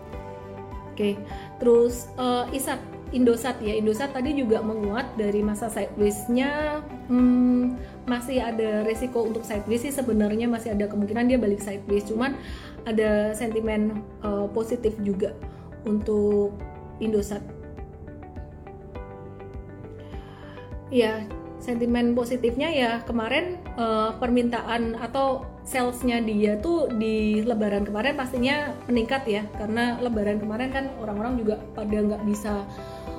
Oke, 0.95 1.19
terus 1.59 2.07
uh, 2.15 2.47
ISAT 2.55 2.79
Indosat 3.13 3.61
ya. 3.61 3.75
Indosat 3.77 4.11
tadi 4.11 4.33
juga 4.33 4.63
menguat 4.65 5.13
dari 5.19 5.39
masa 5.45 5.69
sideways-nya. 5.69 6.81
Hmm, 7.11 7.77
masih 8.09 8.41
ada 8.41 8.81
resiko 8.81 9.21
untuk 9.23 9.45
sideways 9.45 9.85
sih 9.85 9.93
sebenarnya 9.93 10.49
masih 10.49 10.73
ada 10.73 10.89
kemungkinan 10.89 11.29
dia 11.29 11.37
balik 11.37 11.61
sideways. 11.61 12.07
Cuman 12.07 12.33
ada 12.87 13.35
sentimen 13.37 14.01
uh, 14.25 14.49
positif 14.51 14.95
juga 15.03 15.35
untuk 15.85 16.55
Indosat. 16.97 17.43
Ya 20.89 21.27
sentimen 21.59 22.13
positifnya 22.13 22.69
ya 22.69 22.91
kemarin 23.07 23.57
uh, 23.79 24.13
permintaan 24.19 24.95
atau 24.99 25.47
salesnya 25.65 26.21
dia 26.21 26.61
tuh 26.61 26.93
di 26.93 27.41
lebaran 27.41 27.83
kemarin 27.87 28.13
pastinya 28.13 28.71
meningkat 28.85 29.25
ya. 29.25 29.43
Karena 29.57 29.97
lebaran 29.99 30.37
kemarin 30.37 30.69
kan 30.69 30.85
orang-orang 31.01 31.41
juga 31.41 31.55
pada 31.73 31.97
nggak 31.97 32.23
bisa 32.27 32.63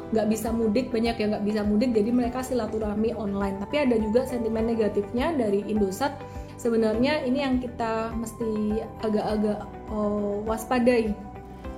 nggak 0.06 0.26
bisa 0.30 0.54
mudik 0.54 0.94
banyak 0.94 1.18
yang 1.18 1.34
nggak 1.34 1.46
bisa 1.50 1.60
mudik 1.66 1.90
jadi 1.90 2.10
mereka 2.14 2.38
silaturahmi 2.46 3.10
online. 3.18 3.58
Tapi 3.58 3.76
ada 3.82 3.96
juga 3.98 4.22
sentimen 4.28 4.70
negatifnya 4.70 5.34
dari 5.34 5.66
Indosat. 5.66 6.14
Sebenarnya 6.56 7.26
ini 7.26 7.42
yang 7.42 7.60
kita 7.60 8.14
mesti 8.16 8.80
agak-agak 9.02 9.66
uh, 9.90 10.40
waspadai. 10.46 11.12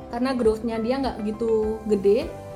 Karena 0.09 0.33
growth-nya 0.33 0.81
dia 0.81 1.01
nggak 1.01 1.17
gitu 1.29 1.81
gede 1.85 2.48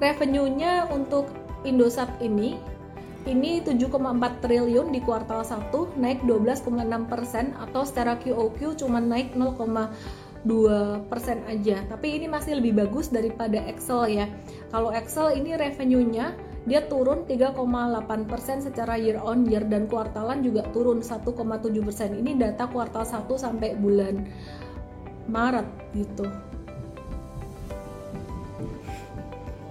revenue-nya 0.00 0.88
untuk 0.92 1.28
Indosat 1.66 2.22
ini 2.22 2.54
ini 3.26 3.58
7,4 3.58 3.90
triliun 4.38 4.94
di 4.94 5.02
kuartal 5.02 5.42
1 5.42 5.98
naik 5.98 6.22
12,6 6.22 7.10
persen 7.10 7.58
atau 7.58 7.82
secara 7.82 8.14
QOQ 8.22 8.78
cuma 8.78 9.02
naik 9.02 9.34
0,2 9.34 11.10
persen 11.10 11.42
aja. 11.50 11.82
Tapi 11.90 12.22
ini 12.22 12.30
masih 12.30 12.62
lebih 12.62 12.78
bagus 12.78 13.10
daripada 13.10 13.58
Excel 13.66 14.06
ya. 14.14 14.26
Kalau 14.70 14.94
Excel 14.94 15.42
ini 15.42 15.58
revenue-nya 15.58 16.38
dia 16.70 16.86
turun 16.86 17.26
3,8 17.26 18.30
persen 18.30 18.62
secara 18.62 18.94
year 18.94 19.18
on 19.18 19.42
year 19.50 19.66
dan 19.66 19.90
kuartalan 19.90 20.46
juga 20.46 20.62
turun 20.70 21.02
1,7 21.02 21.26
persen. 21.82 22.14
Ini 22.14 22.38
data 22.38 22.70
kuartal 22.70 23.02
1 23.02 23.26
sampai 23.34 23.74
bulan 23.74 24.22
Maret 25.26 25.66
gitu 25.98 26.30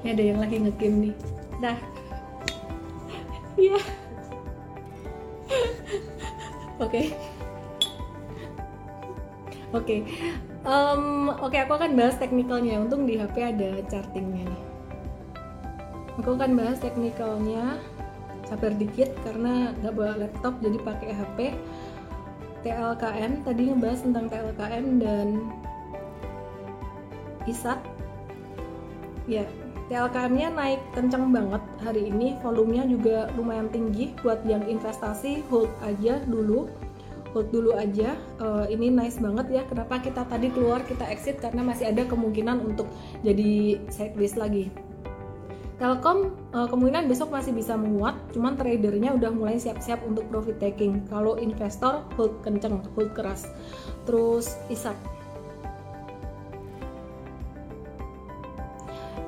ini 0.05 0.13
ada 0.13 0.21
yang 0.21 0.37
lagi 0.37 0.61
ngegame 0.61 0.97
nih. 1.09 1.15
Dah 1.57 1.77
iya. 3.57 3.81
Oke. 6.77 7.09
Oke. 9.73 10.05
Oke 11.41 11.57
aku 11.57 11.73
akan 11.73 11.97
bahas 11.97 12.21
teknikalnya. 12.21 12.77
Untung 12.77 13.09
di 13.09 13.17
HP 13.17 13.33
ada 13.41 13.81
chartingnya 13.89 14.45
nih. 14.45 14.63
Aku 16.21 16.37
akan 16.37 16.53
bahas 16.53 16.77
teknikalnya 16.77 17.81
sabar 18.45 18.77
dikit 18.77 19.09
karena 19.25 19.73
nggak 19.81 19.93
bawa 19.97 20.21
laptop 20.21 20.53
jadi 20.61 20.77
pakai 20.85 21.09
HP 21.17 21.37
TLKM 22.61 23.41
tadi 23.41 23.73
ngebahas 23.73 23.99
tentang 24.05 24.25
TLKM 24.29 24.85
dan 25.01 25.27
ISAT 27.49 27.81
ya 29.25 29.49
TLKM-nya 29.85 30.49
naik 30.49 30.81
kencang 30.97 31.29
banget 31.29 31.61
hari 31.85 32.09
ini 32.09 32.33
volumenya 32.41 32.89
juga 32.89 33.29
lumayan 33.37 33.69
tinggi 33.69 34.17
buat 34.25 34.41
yang 34.49 34.65
investasi 34.65 35.45
hold 35.45 35.69
aja 35.85 36.17
dulu 36.25 36.65
hold 37.37 37.53
dulu 37.53 37.77
aja 37.77 38.17
uh, 38.41 38.65
ini 38.65 38.89
nice 38.89 39.21
banget 39.21 39.61
ya 39.61 39.61
kenapa 39.69 40.01
kita 40.01 40.25
tadi 40.25 40.49
keluar 40.49 40.81
kita 40.89 41.05
exit 41.05 41.37
karena 41.37 41.61
masih 41.61 41.93
ada 41.93 42.01
kemungkinan 42.09 42.65
untuk 42.65 42.89
jadi 43.21 43.77
sideways 43.93 44.33
lagi 44.33 44.73
Telkom 45.75 46.31
uh, 46.55 46.71
kemungkinan 46.71 47.11
besok 47.11 47.35
masih 47.35 47.51
bisa 47.51 47.75
menguat, 47.75 48.15
cuman 48.31 48.55
tradernya 48.55 49.11
udah 49.11 49.27
mulai 49.27 49.59
siap-siap 49.59 49.99
untuk 50.07 50.23
profit 50.31 50.55
taking. 50.55 51.03
Kalau 51.11 51.35
investor 51.35 51.99
hold 52.15 52.39
kenceng, 52.47 52.79
hold 52.95 53.11
keras. 53.11 53.43
Terus 54.07 54.55
ISAT. 54.71 54.95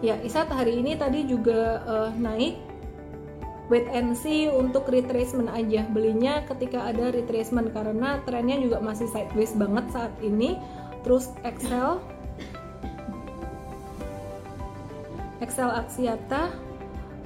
Ya, 0.05 0.13
ISAT 0.21 0.53
hari 0.53 0.77
ini 0.77 0.93
tadi 0.93 1.25
juga 1.25 1.81
uh, 1.85 2.11
naik. 2.13 2.61
Wait 3.67 3.89
and 3.91 4.15
see 4.15 4.47
untuk 4.47 4.87
retracement 4.87 5.51
aja. 5.51 5.83
Belinya 5.91 6.45
ketika 6.47 6.87
ada 6.87 7.11
retracement 7.11 7.73
karena 7.75 8.23
trennya 8.23 8.61
juga 8.63 8.79
masih 8.79 9.09
sideways 9.11 9.51
banget 9.57 9.89
saat 9.91 10.13
ini. 10.23 10.55
Terus 11.03 11.33
Excel 11.43 11.99
Excel 15.43 15.69
Axiata 15.69 16.53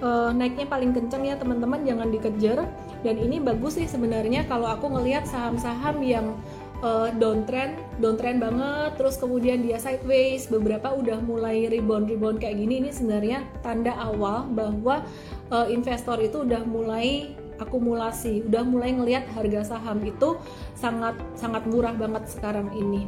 uh, 0.02 0.32
naiknya 0.34 0.68
paling 0.68 0.92
kencang 0.92 1.24
ya 1.24 1.36
teman-teman 1.40 1.86
jangan 1.88 2.10
dikejar 2.12 2.68
dan 3.02 3.16
ini 3.18 3.42
bagus 3.42 3.80
sih 3.80 3.88
sebenarnya 3.88 4.46
kalau 4.46 4.70
aku 4.70 4.92
ngelihat 4.92 5.26
saham-saham 5.26 6.04
yang 6.04 6.36
uh, 6.82 7.10
downtrend 7.16 7.78
downtrend 8.02 8.42
banget. 8.42 8.98
Terus 8.98 9.16
kemudian 9.18 9.64
dia 9.64 9.78
sideways. 9.78 10.50
Beberapa 10.50 10.92
udah 10.92 11.22
mulai 11.22 11.70
rebound 11.70 12.10
rebound 12.10 12.42
kayak 12.42 12.60
gini. 12.60 12.84
Ini 12.86 12.90
sebenarnya 12.92 13.40
tanda 13.62 13.96
awal 13.96 14.50
bahwa 14.52 15.06
uh, 15.54 15.68
investor 15.70 16.20
itu 16.20 16.44
udah 16.44 16.62
mulai 16.66 17.38
akumulasi. 17.62 18.46
Udah 18.50 18.66
mulai 18.66 18.98
ngelihat 18.98 19.30
harga 19.38 19.78
saham 19.78 20.02
itu 20.04 20.36
sangat 20.76 21.16
sangat 21.38 21.64
murah 21.70 21.94
banget 21.94 22.28
sekarang 22.28 22.70
ini. 22.74 23.08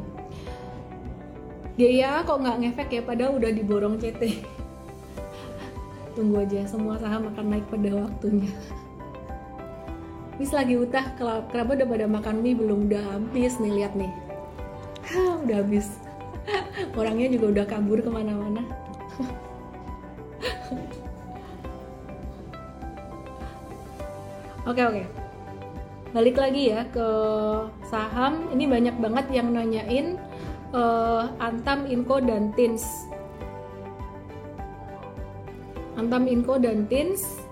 Ya 1.74 1.90
ya 1.90 2.12
kok 2.22 2.38
nggak 2.38 2.58
ngefek 2.62 2.90
ya? 2.94 3.02
Padahal 3.02 3.42
udah 3.42 3.50
diborong 3.50 3.98
CT 3.98 4.22
tunggu 6.16 6.46
aja 6.46 6.70
semua 6.70 7.02
saham 7.02 7.26
akan 7.34 7.46
naik 7.50 7.66
pada 7.74 8.06
waktunya 8.06 8.54
Wis 10.42 10.50
lagi 10.50 10.74
utah 10.74 11.06
kenapa 11.54 11.78
udah 11.78 11.86
pada 11.86 12.06
makan 12.10 12.42
mie 12.42 12.58
belum? 12.58 12.90
Udah 12.90 13.04
habis 13.18 13.62
nih 13.62 13.84
lihat 13.84 13.94
nih. 13.94 14.10
Hah, 15.14 15.38
udah 15.46 15.62
habis. 15.62 15.86
Orangnya 17.00 17.30
juga 17.30 17.46
udah 17.54 17.66
kabur 17.70 18.02
ke 18.02 18.10
mana-mana. 18.10 18.66
Oke 24.64 24.80
oke. 24.80 25.04
Balik 26.16 26.40
lagi 26.40 26.72
ya 26.72 26.88
ke 26.88 27.08
saham. 27.92 28.48
Ini 28.56 28.64
banyak 28.64 28.96
banget 28.96 29.28
yang 29.36 29.52
nanyain 29.52 30.16
uh, 30.72 31.28
Antam, 31.36 31.84
Inco, 31.84 32.24
dan 32.24 32.56
Tins. 32.56 32.88
Antam 36.00 36.32
Inco 36.32 36.56
dan 36.64 36.88
Tins 36.88 37.43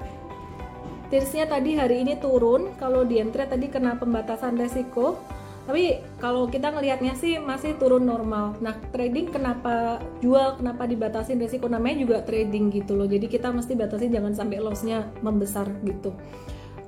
Tinsnya 1.12 1.44
tadi 1.44 1.76
hari 1.76 2.08
ini 2.08 2.16
turun. 2.16 2.72
Kalau 2.80 3.04
di 3.04 3.20
entry 3.20 3.44
tadi 3.44 3.68
kena 3.68 4.00
pembatasan 4.00 4.56
resiko. 4.56 5.20
Tapi 5.68 6.00
kalau 6.24 6.48
kita 6.48 6.72
ngelihatnya 6.72 7.14
sih 7.20 7.36
masih 7.38 7.76
turun 7.76 8.08
normal. 8.08 8.56
Nah 8.64 8.80
trading 8.96 9.28
kenapa 9.30 10.00
jual 10.24 10.56
kenapa 10.58 10.88
dibatasin 10.88 11.38
resiko? 11.38 11.68
Namanya 11.68 12.08
juga 12.08 12.18
trading 12.24 12.72
gitu 12.72 12.96
loh. 12.96 13.12
Jadi 13.12 13.28
kita 13.28 13.52
mesti 13.52 13.76
batasi 13.76 14.08
jangan 14.08 14.34
sampai 14.34 14.64
lossnya 14.64 15.12
membesar 15.20 15.68
gitu. 15.84 16.16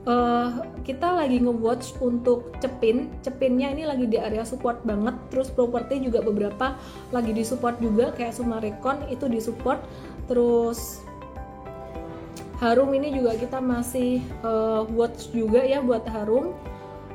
Uh, 0.03 0.67
kita 0.83 1.15
lagi 1.15 1.43
nge-watch 1.43 1.99
untuk 1.99 2.55
cepin. 2.63 3.11
Cepinnya 3.23 3.75
ini 3.75 3.83
lagi 3.83 4.07
di 4.07 4.15
area 4.15 4.47
support 4.47 4.81
banget. 4.87 5.19
Terus 5.35 5.51
properti 5.51 5.99
juga 5.99 6.23
beberapa 6.23 6.79
lagi 7.11 7.35
di 7.35 7.43
support 7.43 7.75
juga. 7.83 8.15
Kayak 8.15 8.39
Sumarekon 8.39 9.03
itu 9.11 9.27
di 9.27 9.43
support. 9.43 9.83
Terus 10.31 11.03
Harum 12.63 12.95
ini 12.95 13.11
juga 13.11 13.35
kita 13.35 13.59
masih 13.59 14.23
uh, 14.39 14.87
watch 14.95 15.35
juga 15.35 15.59
ya 15.67 15.83
buat 15.83 16.07
Harum. 16.07 16.55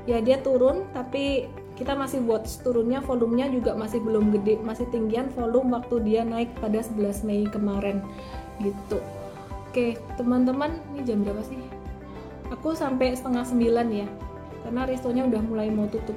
Ya 0.05 0.21
dia 0.21 0.45
turun 0.45 0.85
tapi 0.93 1.49
kita 1.73 1.97
masih 1.97 2.21
watch 2.29 2.61
turunnya 2.61 3.01
volumenya 3.01 3.49
juga 3.49 3.73
masih 3.73 4.05
belum 4.05 4.29
gede 4.37 4.61
masih 4.61 4.85
tinggian 4.93 5.33
volume 5.33 5.73
waktu 5.73 6.05
dia 6.05 6.21
naik 6.21 6.53
pada 6.61 6.85
11 6.85 7.25
Mei 7.25 7.49
kemarin 7.49 8.05
gitu. 8.61 9.01
Oke 9.73 9.97
teman-teman 10.21 10.85
ini 10.93 11.01
jam 11.09 11.25
berapa 11.25 11.41
sih? 11.49 11.57
Aku 12.53 12.77
sampai 12.77 13.17
setengah 13.17 13.49
sembilan 13.49 13.89
ya 13.89 14.09
karena 14.69 14.85
restonya 14.85 15.23
udah 15.25 15.43
mulai 15.49 15.73
mau 15.73 15.89
tutup. 15.89 16.17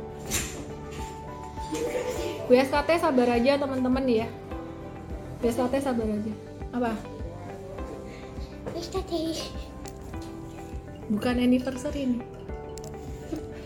BSKT 2.51 2.99
sabar 2.99 3.31
aja 3.31 3.55
teman-teman 3.55 4.03
ya. 4.11 4.27
BSKT 5.39 5.79
sabar 5.79 6.19
aja. 6.19 6.33
Apa 6.75 7.10
Bukan 11.11 11.35
anniversary 11.43 12.07
ini. 12.07 12.19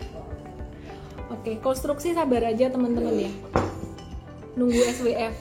Oke, 1.33 1.61
konstruksi 1.61 2.17
sabar 2.17 2.41
aja 2.41 2.73
teman-teman 2.73 3.29
ya. 3.29 3.31
Nunggu 4.57 4.81
SWF. 4.89 5.35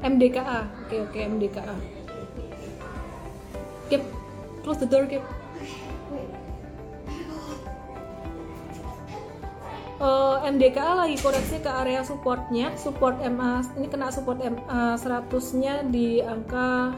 MDKA. 0.00 0.64
Oke, 0.86 0.96
oke 1.04 1.18
MDKA. 1.20 1.76
Keep 3.92 4.02
close 4.64 4.80
the 4.80 4.88
door, 4.88 5.04
keep. 5.04 5.20
Uh, 10.00 10.40
eh, 10.40 10.56
MDKA 10.56 11.04
lagi 11.04 11.20
koreksi 11.20 11.60
ke 11.60 11.68
area 11.68 12.00
supportnya 12.00 12.72
support 12.80 13.20
MA 13.20 13.60
ini 13.76 13.84
kena 13.92 14.08
support 14.08 14.40
MA 14.40 14.96
100 14.96 15.60
nya 15.60 15.84
di 15.84 16.24
angka 16.24 16.96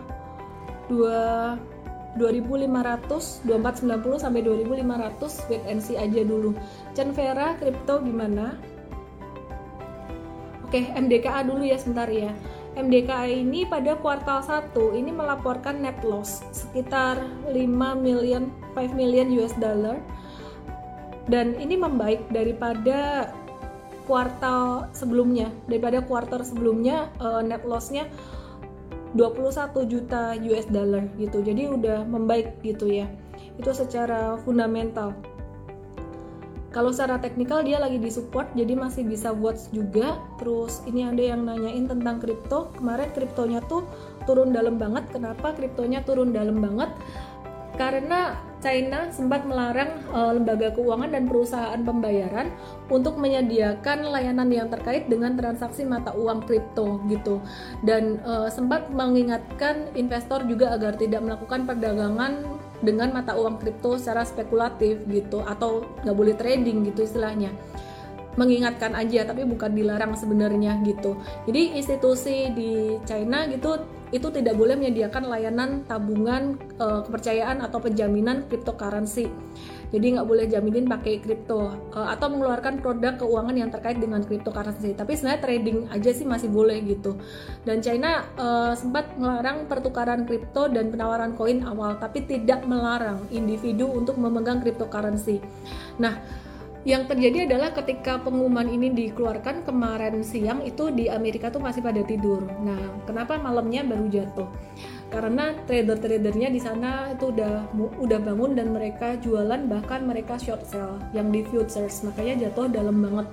2 0.92 1.72
2500 2.20 3.48
2490 3.48 4.20
sampai 4.20 4.44
2500 4.44 5.48
wait 5.48 5.64
and 5.64 5.81
see 5.81 5.96
aja 5.96 6.20
dulu. 6.20 6.52
Chen 6.92 7.16
Vera 7.16 7.57
kripto 7.57 8.05
gimana? 8.05 8.61
Oke 10.68 10.92
MDKA 10.92 11.48
dulu 11.48 11.64
ya 11.64 11.81
sebentar 11.81 12.09
ya. 12.09 12.33
MDKA 12.72 13.28
ini 13.28 13.68
pada 13.68 14.00
kuartal 14.00 14.40
1 14.40 14.72
ini 14.96 15.12
melaporkan 15.12 15.85
net 15.85 16.00
loss 16.05 16.40
sekitar 16.52 17.20
5 17.52 17.57
million 18.00 18.48
5 18.76 18.96
million 18.96 19.28
US 19.40 19.52
dollar. 19.61 20.00
Dan 21.28 21.55
ini 21.61 21.76
membaik 21.76 22.28
daripada 22.33 23.31
kuartal 24.09 24.88
sebelumnya. 24.96 25.52
Daripada 25.68 26.00
kuartal 26.05 26.44
sebelumnya 26.44 27.12
uh, 27.20 27.44
net 27.44 27.64
lossnya 27.68 28.09
21 29.12 29.92
juta 29.92 30.37
US 30.40 30.66
dollar 30.72 31.05
gitu. 31.20 31.44
Jadi 31.44 31.68
udah 31.68 32.05
membaik 32.09 32.61
gitu 32.64 32.88
ya. 32.88 33.09
Itu 33.61 33.77
secara 33.77 34.40
fundamental. 34.42 35.12
Kalau 36.72 36.88
secara 36.88 37.20
teknikal 37.20 37.61
dia 37.61 37.77
lagi 37.77 38.01
di 38.01 38.09
support 38.09 38.48
jadi 38.57 38.72
masih 38.72 39.05
bisa 39.05 39.29
watch 39.29 39.68
juga. 39.77 40.16
Terus 40.40 40.81
ini 40.88 41.05
ada 41.05 41.20
yang 41.20 41.44
nanyain 41.44 41.85
tentang 41.85 42.16
kripto. 42.16 42.72
Kemarin 42.81 43.12
kriptonya 43.12 43.61
tuh 43.68 43.85
turun 44.25 44.57
dalam 44.57 44.81
banget. 44.81 45.05
Kenapa 45.12 45.53
kriptonya 45.53 46.01
turun 46.01 46.33
dalam 46.33 46.64
banget 46.64 46.88
karena 47.83 48.38
China 48.62 49.11
sempat 49.11 49.42
melarang 49.42 50.07
uh, 50.14 50.38
lembaga 50.38 50.71
keuangan 50.71 51.11
dan 51.11 51.27
perusahaan 51.27 51.83
pembayaran 51.83 52.55
untuk 52.87 53.18
menyediakan 53.18 54.07
layanan 54.07 54.47
yang 54.55 54.71
terkait 54.71 55.11
dengan 55.11 55.35
transaksi 55.35 55.83
mata 55.83 56.14
uang 56.14 56.47
kripto 56.47 57.03
gitu. 57.11 57.42
Dan 57.83 58.23
uh, 58.23 58.47
sempat 58.47 58.87
mengingatkan 58.95 59.90
investor 59.99 60.47
juga 60.47 60.79
agar 60.79 60.95
tidak 60.95 61.27
melakukan 61.27 61.66
perdagangan 61.66 62.38
dengan 62.87 63.11
mata 63.11 63.35
uang 63.35 63.59
kripto 63.59 63.99
secara 63.99 64.23
spekulatif 64.23 65.03
gitu 65.11 65.42
atau 65.42 65.83
nggak 66.07 66.14
boleh 66.14 66.38
trading 66.38 66.87
gitu 66.87 67.03
istilahnya. 67.03 67.51
Mengingatkan 68.38 68.95
aja 68.95 69.27
tapi 69.27 69.42
bukan 69.42 69.75
dilarang 69.75 70.14
sebenarnya 70.14 70.79
gitu. 70.87 71.18
Jadi 71.51 71.83
institusi 71.83 72.47
di 72.55 72.95
China 73.03 73.42
gitu 73.51 74.02
itu 74.12 74.29
tidak 74.29 74.55
boleh 74.61 74.77
menyediakan 74.77 75.25
layanan 75.25 75.88
tabungan 75.88 76.61
e, 76.77 76.87
kepercayaan 77.09 77.64
atau 77.64 77.81
penjaminan 77.81 78.44
cryptocurrency. 78.46 79.33
Jadi 79.92 80.16
nggak 80.16 80.25
boleh 80.25 80.48
jaminin 80.48 80.88
pakai 80.88 81.20
kripto 81.20 81.68
uh, 81.68 82.09
atau 82.09 82.33
mengeluarkan 82.33 82.81
produk 82.81 83.20
keuangan 83.20 83.53
yang 83.53 83.68
terkait 83.68 84.01
dengan 84.01 84.25
cryptocurrency. 84.25 84.96
Tapi 84.96 85.12
sebenarnya 85.12 85.40
trading 85.44 85.79
aja 85.92 86.11
sih 86.16 86.25
masih 86.25 86.48
boleh 86.48 86.81
gitu. 86.88 87.20
Dan 87.68 87.85
China 87.85 88.25
uh, 88.40 88.72
sempat 88.72 89.12
melarang 89.20 89.68
pertukaran 89.68 90.25
kripto 90.25 90.72
dan 90.72 90.88
penawaran 90.88 91.37
koin 91.37 91.61
awal 91.68 92.01
tapi 92.01 92.25
tidak 92.25 92.64
melarang 92.64 93.20
individu 93.29 93.85
untuk 93.85 94.16
memegang 94.16 94.64
cryptocurrency. 94.64 95.44
Nah 96.01 96.25
yang 96.83 97.07
terjadi 97.07 97.47
adalah 97.47 97.71
ketika 97.71 98.18
pengumuman 98.18 98.66
ini 98.66 98.90
dikeluarkan 98.90 99.62
kemarin 99.62 100.18
siang 100.27 100.66
itu 100.66 100.90
di 100.90 101.07
Amerika 101.07 101.47
tuh 101.47 101.62
masih 101.62 101.79
pada 101.79 102.03
tidur. 102.03 102.42
Nah, 102.42 103.07
kenapa 103.07 103.38
malamnya 103.38 103.87
baru 103.87 104.11
jatuh? 104.11 104.51
Karena 105.07 105.55
trader-tradernya 105.71 106.51
di 106.51 106.59
sana 106.59 107.14
itu 107.14 107.31
udah 107.31 107.71
udah 108.03 108.18
bangun 108.18 108.59
dan 108.59 108.75
mereka 108.75 109.14
jualan 109.23 109.71
bahkan 109.71 110.03
mereka 110.03 110.35
short 110.42 110.66
sell 110.66 110.99
yang 111.14 111.31
di 111.31 111.47
futures, 111.47 112.03
makanya 112.03 112.49
jatuh 112.49 112.66
dalam 112.66 112.99
banget. 112.99 113.31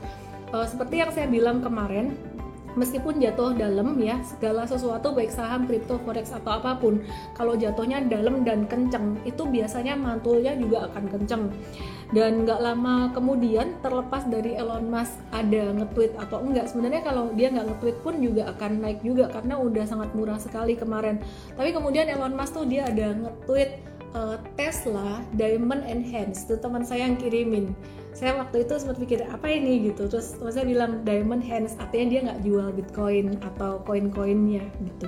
Uh, 0.50 0.66
seperti 0.66 1.02
yang 1.02 1.10
saya 1.14 1.26
bilang 1.30 1.62
kemarin, 1.62 2.14
meskipun 2.76 3.22
jatuh 3.22 3.56
dalam 3.58 3.98
ya 3.98 4.20
segala 4.26 4.66
sesuatu 4.66 5.14
baik 5.16 5.32
saham, 5.32 5.66
kripto, 5.66 5.98
forex 6.04 6.30
atau 6.34 6.62
apa 6.62 6.78
pun 6.78 7.02
kalau 7.34 7.56
jatuhnya 7.56 8.04
dalam 8.06 8.44
dan 8.46 8.68
kenceng 8.70 9.18
itu 9.26 9.46
biasanya 9.48 9.96
mantulnya 9.96 10.54
juga 10.58 10.92
akan 10.92 11.06
kenceng. 11.10 11.44
Dan 12.10 12.42
nggak 12.42 12.58
lama 12.58 13.14
kemudian 13.14 13.78
terlepas 13.86 14.26
dari 14.26 14.58
Elon 14.58 14.90
Musk 14.90 15.14
ada 15.30 15.78
nge-tweet 15.78 16.18
atau 16.18 16.42
enggak 16.42 16.66
sebenarnya 16.66 17.06
kalau 17.06 17.30
dia 17.38 17.54
nggak 17.54 17.70
nge-tweet 17.70 17.98
pun 18.02 18.18
juga 18.18 18.50
akan 18.50 18.82
naik 18.82 19.00
juga 19.06 19.30
karena 19.30 19.62
udah 19.62 19.86
sangat 19.86 20.10
murah 20.18 20.42
sekali 20.42 20.74
kemarin. 20.74 21.22
Tapi 21.54 21.70
kemudian 21.70 22.10
Elon 22.10 22.34
Musk 22.34 22.58
tuh 22.58 22.66
dia 22.66 22.90
ada 22.90 23.14
nge-tweet 23.14 23.90
uh, 24.18 24.38
Tesla 24.58 25.22
Diamond 25.38 25.86
Enhance 25.86 26.50
itu 26.50 26.58
teman 26.58 26.82
saya 26.82 27.06
yang 27.06 27.18
kirimin 27.20 27.74
saya 28.10 28.36
waktu 28.42 28.66
itu 28.66 28.74
sempat 28.76 28.98
pikir 28.98 29.22
apa 29.30 29.48
ini? 29.48 29.92
Gitu. 29.92 30.10
Terus 30.10 30.36
saya 30.42 30.66
bilang 30.66 31.06
Diamond 31.06 31.46
Hands. 31.46 31.72
Artinya 31.78 32.06
dia 32.10 32.20
nggak 32.26 32.40
jual 32.42 32.68
Bitcoin 32.74 33.38
atau 33.40 33.80
koin-koinnya 33.86 34.66
gitu. 34.82 35.08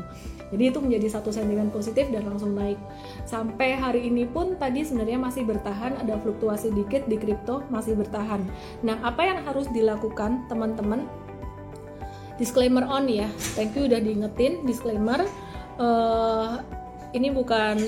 Jadi 0.52 0.64
itu 0.68 0.80
menjadi 0.84 1.08
satu 1.20 1.32
sentimen 1.32 1.72
positif 1.72 2.12
dan 2.12 2.28
langsung 2.28 2.54
naik. 2.54 2.78
Sampai 3.24 3.74
hari 3.74 4.06
ini 4.12 4.28
pun 4.28 4.60
tadi 4.60 4.84
sebenarnya 4.84 5.18
masih 5.18 5.48
bertahan 5.48 5.98
ada 5.98 6.20
fluktuasi 6.20 6.76
dikit 6.76 7.08
di 7.08 7.16
kripto 7.18 7.64
masih 7.72 7.96
bertahan. 7.98 8.44
Nah 8.84 9.00
apa 9.02 9.24
yang 9.24 9.40
harus 9.48 9.66
dilakukan 9.72 10.46
teman-teman? 10.52 11.08
Disclaimer 12.36 12.84
on 12.86 13.08
ya. 13.08 13.32
Thank 13.58 13.80
you 13.80 13.88
udah 13.88 14.02
diingetin. 14.04 14.62
Disclaimer 14.68 15.24
uh, 15.80 16.60
ini 17.16 17.32
bukan 17.32 17.80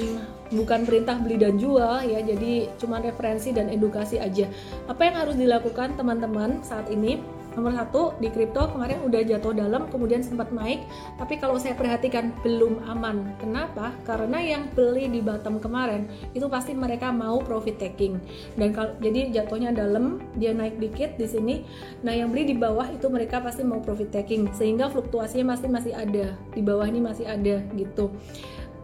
bukan 0.54 0.86
perintah 0.86 1.18
beli 1.20 1.42
dan 1.42 1.58
jual 1.58 2.06
ya. 2.06 2.20
Jadi 2.22 2.70
cuma 2.78 3.02
referensi 3.02 3.52
dan 3.52 3.68
edukasi 3.70 4.22
aja. 4.22 4.48
Apa 4.88 5.10
yang 5.10 5.16
harus 5.20 5.36
dilakukan 5.36 5.98
teman-teman 5.98 6.62
saat 6.62 6.88
ini? 6.94 7.44
Nomor 7.54 7.74
satu 7.78 8.18
di 8.18 8.34
kripto 8.34 8.66
kemarin 8.74 9.06
udah 9.06 9.22
jatuh 9.22 9.54
dalam 9.54 9.86
kemudian 9.94 10.26
sempat 10.26 10.50
naik. 10.50 10.82
Tapi 11.22 11.38
kalau 11.38 11.62
saya 11.62 11.78
perhatikan 11.78 12.34
belum 12.42 12.82
aman. 12.90 13.38
Kenapa? 13.38 13.94
Karena 14.10 14.42
yang 14.42 14.74
beli 14.74 15.06
di 15.06 15.22
bottom 15.22 15.62
kemarin 15.62 16.10
itu 16.34 16.50
pasti 16.50 16.74
mereka 16.74 17.14
mau 17.14 17.38
profit 17.46 17.78
taking. 17.78 18.18
Dan 18.58 18.74
kalau 18.74 18.98
jadi 18.98 19.30
jatuhnya 19.30 19.70
dalam 19.70 20.18
dia 20.34 20.50
naik 20.50 20.82
dikit 20.82 21.14
di 21.14 21.30
sini. 21.30 21.56
Nah 22.02 22.18
yang 22.18 22.34
beli 22.34 22.50
di 22.50 22.56
bawah 22.58 22.90
itu 22.90 23.06
mereka 23.06 23.38
pasti 23.38 23.62
mau 23.62 23.78
profit 23.78 24.10
taking. 24.10 24.50
Sehingga 24.58 24.90
fluktuasinya 24.90 25.54
pasti 25.54 25.68
masih 25.70 25.94
ada 25.94 26.34
di 26.58 26.62
bawah 26.66 26.90
ini 26.90 27.06
masih 27.06 27.30
ada 27.30 27.62
gitu 27.78 28.10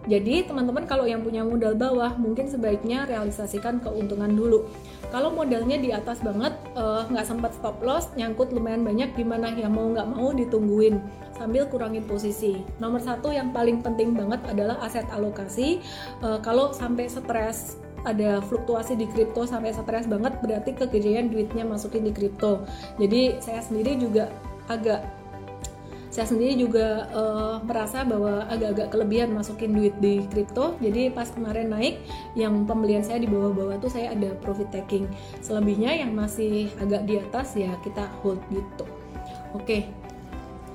jadi 0.08 0.48
teman-teman 0.48 0.88
kalau 0.88 1.04
yang 1.04 1.20
punya 1.20 1.44
modal 1.44 1.76
bawah 1.76 2.16
mungkin 2.16 2.48
sebaiknya 2.48 3.04
realisasikan 3.10 3.84
keuntungan 3.84 4.32
dulu. 4.32 4.72
Kalau 5.12 5.34
modalnya 5.34 5.76
di 5.76 5.90
atas 5.92 6.24
banget 6.24 6.56
eh, 6.78 7.02
nggak 7.10 7.26
uh, 7.26 7.30
sempat 7.30 7.52
stop 7.58 7.82
loss, 7.84 8.08
nyangkut 8.16 8.54
lumayan 8.56 8.86
banyak 8.86 9.12
gimana 9.18 9.52
ya 9.58 9.68
mau 9.68 9.90
nggak 9.92 10.08
mau 10.08 10.32
ditungguin 10.32 11.02
sambil 11.36 11.68
kurangin 11.68 12.06
posisi. 12.08 12.64
Nomor 12.80 13.04
satu 13.04 13.34
yang 13.34 13.52
paling 13.52 13.84
penting 13.84 14.16
banget 14.16 14.40
adalah 14.48 14.80
aset 14.86 15.04
alokasi. 15.12 15.84
Uh, 16.24 16.40
kalau 16.40 16.72
sampai 16.72 17.12
stres 17.12 17.82
ada 18.08 18.40
fluktuasi 18.40 18.96
di 18.96 19.04
kripto 19.12 19.44
sampai 19.44 19.76
stres 19.76 20.08
banget 20.08 20.40
berarti 20.40 20.72
kegedean 20.72 21.28
duitnya 21.28 21.68
masukin 21.68 22.08
di 22.08 22.16
kripto. 22.16 22.64
Jadi 22.96 23.44
saya 23.44 23.60
sendiri 23.60 24.00
juga 24.00 24.32
agak 24.72 25.19
saya 26.10 26.26
sendiri 26.26 26.58
juga 26.58 27.06
uh, 27.14 27.62
merasa 27.62 28.02
bahwa 28.02 28.50
agak-agak 28.50 28.90
kelebihan 28.90 29.30
masukin 29.30 29.74
duit 29.74 29.94
di 30.02 30.26
kripto 30.30 30.78
jadi 30.82 31.14
pas 31.14 31.30
kemarin 31.30 31.70
naik 31.70 32.02
yang 32.34 32.66
pembelian 32.66 33.06
saya 33.06 33.22
di 33.22 33.30
bawah-bawah 33.30 33.78
tuh 33.78 33.94
saya 33.94 34.14
ada 34.18 34.34
profit 34.42 34.74
taking 34.74 35.06
selebihnya 35.46 36.02
yang 36.02 36.18
masih 36.18 36.74
agak 36.82 37.06
di 37.06 37.22
atas 37.22 37.54
ya 37.54 37.70
kita 37.86 38.10
hold 38.26 38.42
gitu 38.50 38.86
oke 39.54 39.66
okay. 39.66 39.99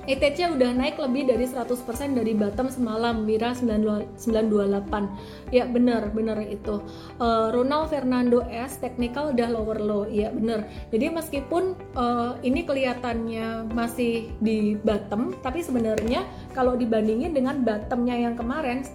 ETC 0.05 0.53
udah 0.53 0.71
naik 0.73 1.01
lebih 1.01 1.29
dari 1.29 1.45
100% 1.49 1.73
dari 2.13 2.33
bottom 2.37 2.69
semalam 2.69 3.25
Mira 3.25 3.53
928 3.57 5.53
ya 5.53 5.65
bener 5.65 6.13
bener 6.13 6.37
itu. 6.45 6.81
Uh, 7.17 7.49
Ronald 7.53 7.89
Fernando 7.89 8.45
S 8.49 8.77
technical 8.77 9.33
udah 9.33 9.47
lower 9.49 9.79
low. 9.81 10.03
Ya 10.05 10.29
bener 10.29 10.69
jadi 10.93 11.09
meskipun 11.09 11.73
uh, 11.97 12.37
ini 12.45 12.63
kelihatannya 12.65 13.73
masih 13.73 14.29
di 14.41 14.77
bottom 14.79 15.33
tapi 15.41 15.65
sebenarnya 15.65 16.25
kalau 16.53 16.77
dibandingin 16.77 17.33
dengan 17.33 17.65
bottomnya 17.65 18.15
yang 18.15 18.37
kemarin 18.37 18.85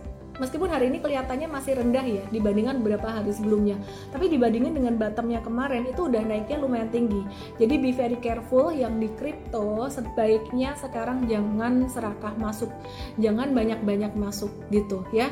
meskipun 0.40 0.72
hari 0.72 0.88
ini 0.88 0.98
kelihatannya 1.04 1.46
masih 1.52 1.76
rendah 1.76 2.02
ya 2.02 2.24
dibandingkan 2.32 2.80
beberapa 2.80 3.12
hari 3.12 3.30
sebelumnya. 3.30 3.76
Tapi 4.10 4.32
dibandingin 4.32 4.72
dengan 4.72 4.96
bottomnya 4.96 5.44
kemarin 5.44 5.84
itu 5.86 6.08
udah 6.08 6.24
naiknya 6.24 6.56
lumayan 6.56 6.88
tinggi. 6.88 7.20
Jadi 7.60 7.74
be 7.76 7.92
very 7.92 8.16
careful 8.18 8.72
yang 8.72 8.96
di 8.96 9.12
crypto 9.20 9.86
sebaiknya 9.92 10.74
sekarang 10.80 11.28
jangan 11.28 11.86
serakah 11.92 12.32
masuk. 12.40 12.72
Jangan 13.20 13.52
banyak-banyak 13.52 14.16
masuk 14.16 14.50
gitu 14.72 15.04
ya. 15.12 15.28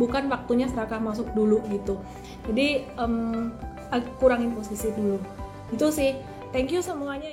Bukan 0.00 0.32
waktunya 0.32 0.66
serakah 0.72 0.98
masuk 0.98 1.28
dulu 1.36 1.60
gitu. 1.68 2.00
Jadi 2.48 2.88
um, 2.96 3.52
kurangin 4.16 4.56
posisi 4.56 4.88
dulu. 4.96 5.20
Itu 5.70 5.92
sih. 5.92 6.16
Thank 6.54 6.72
you 6.72 6.80
semuanya 6.80 7.28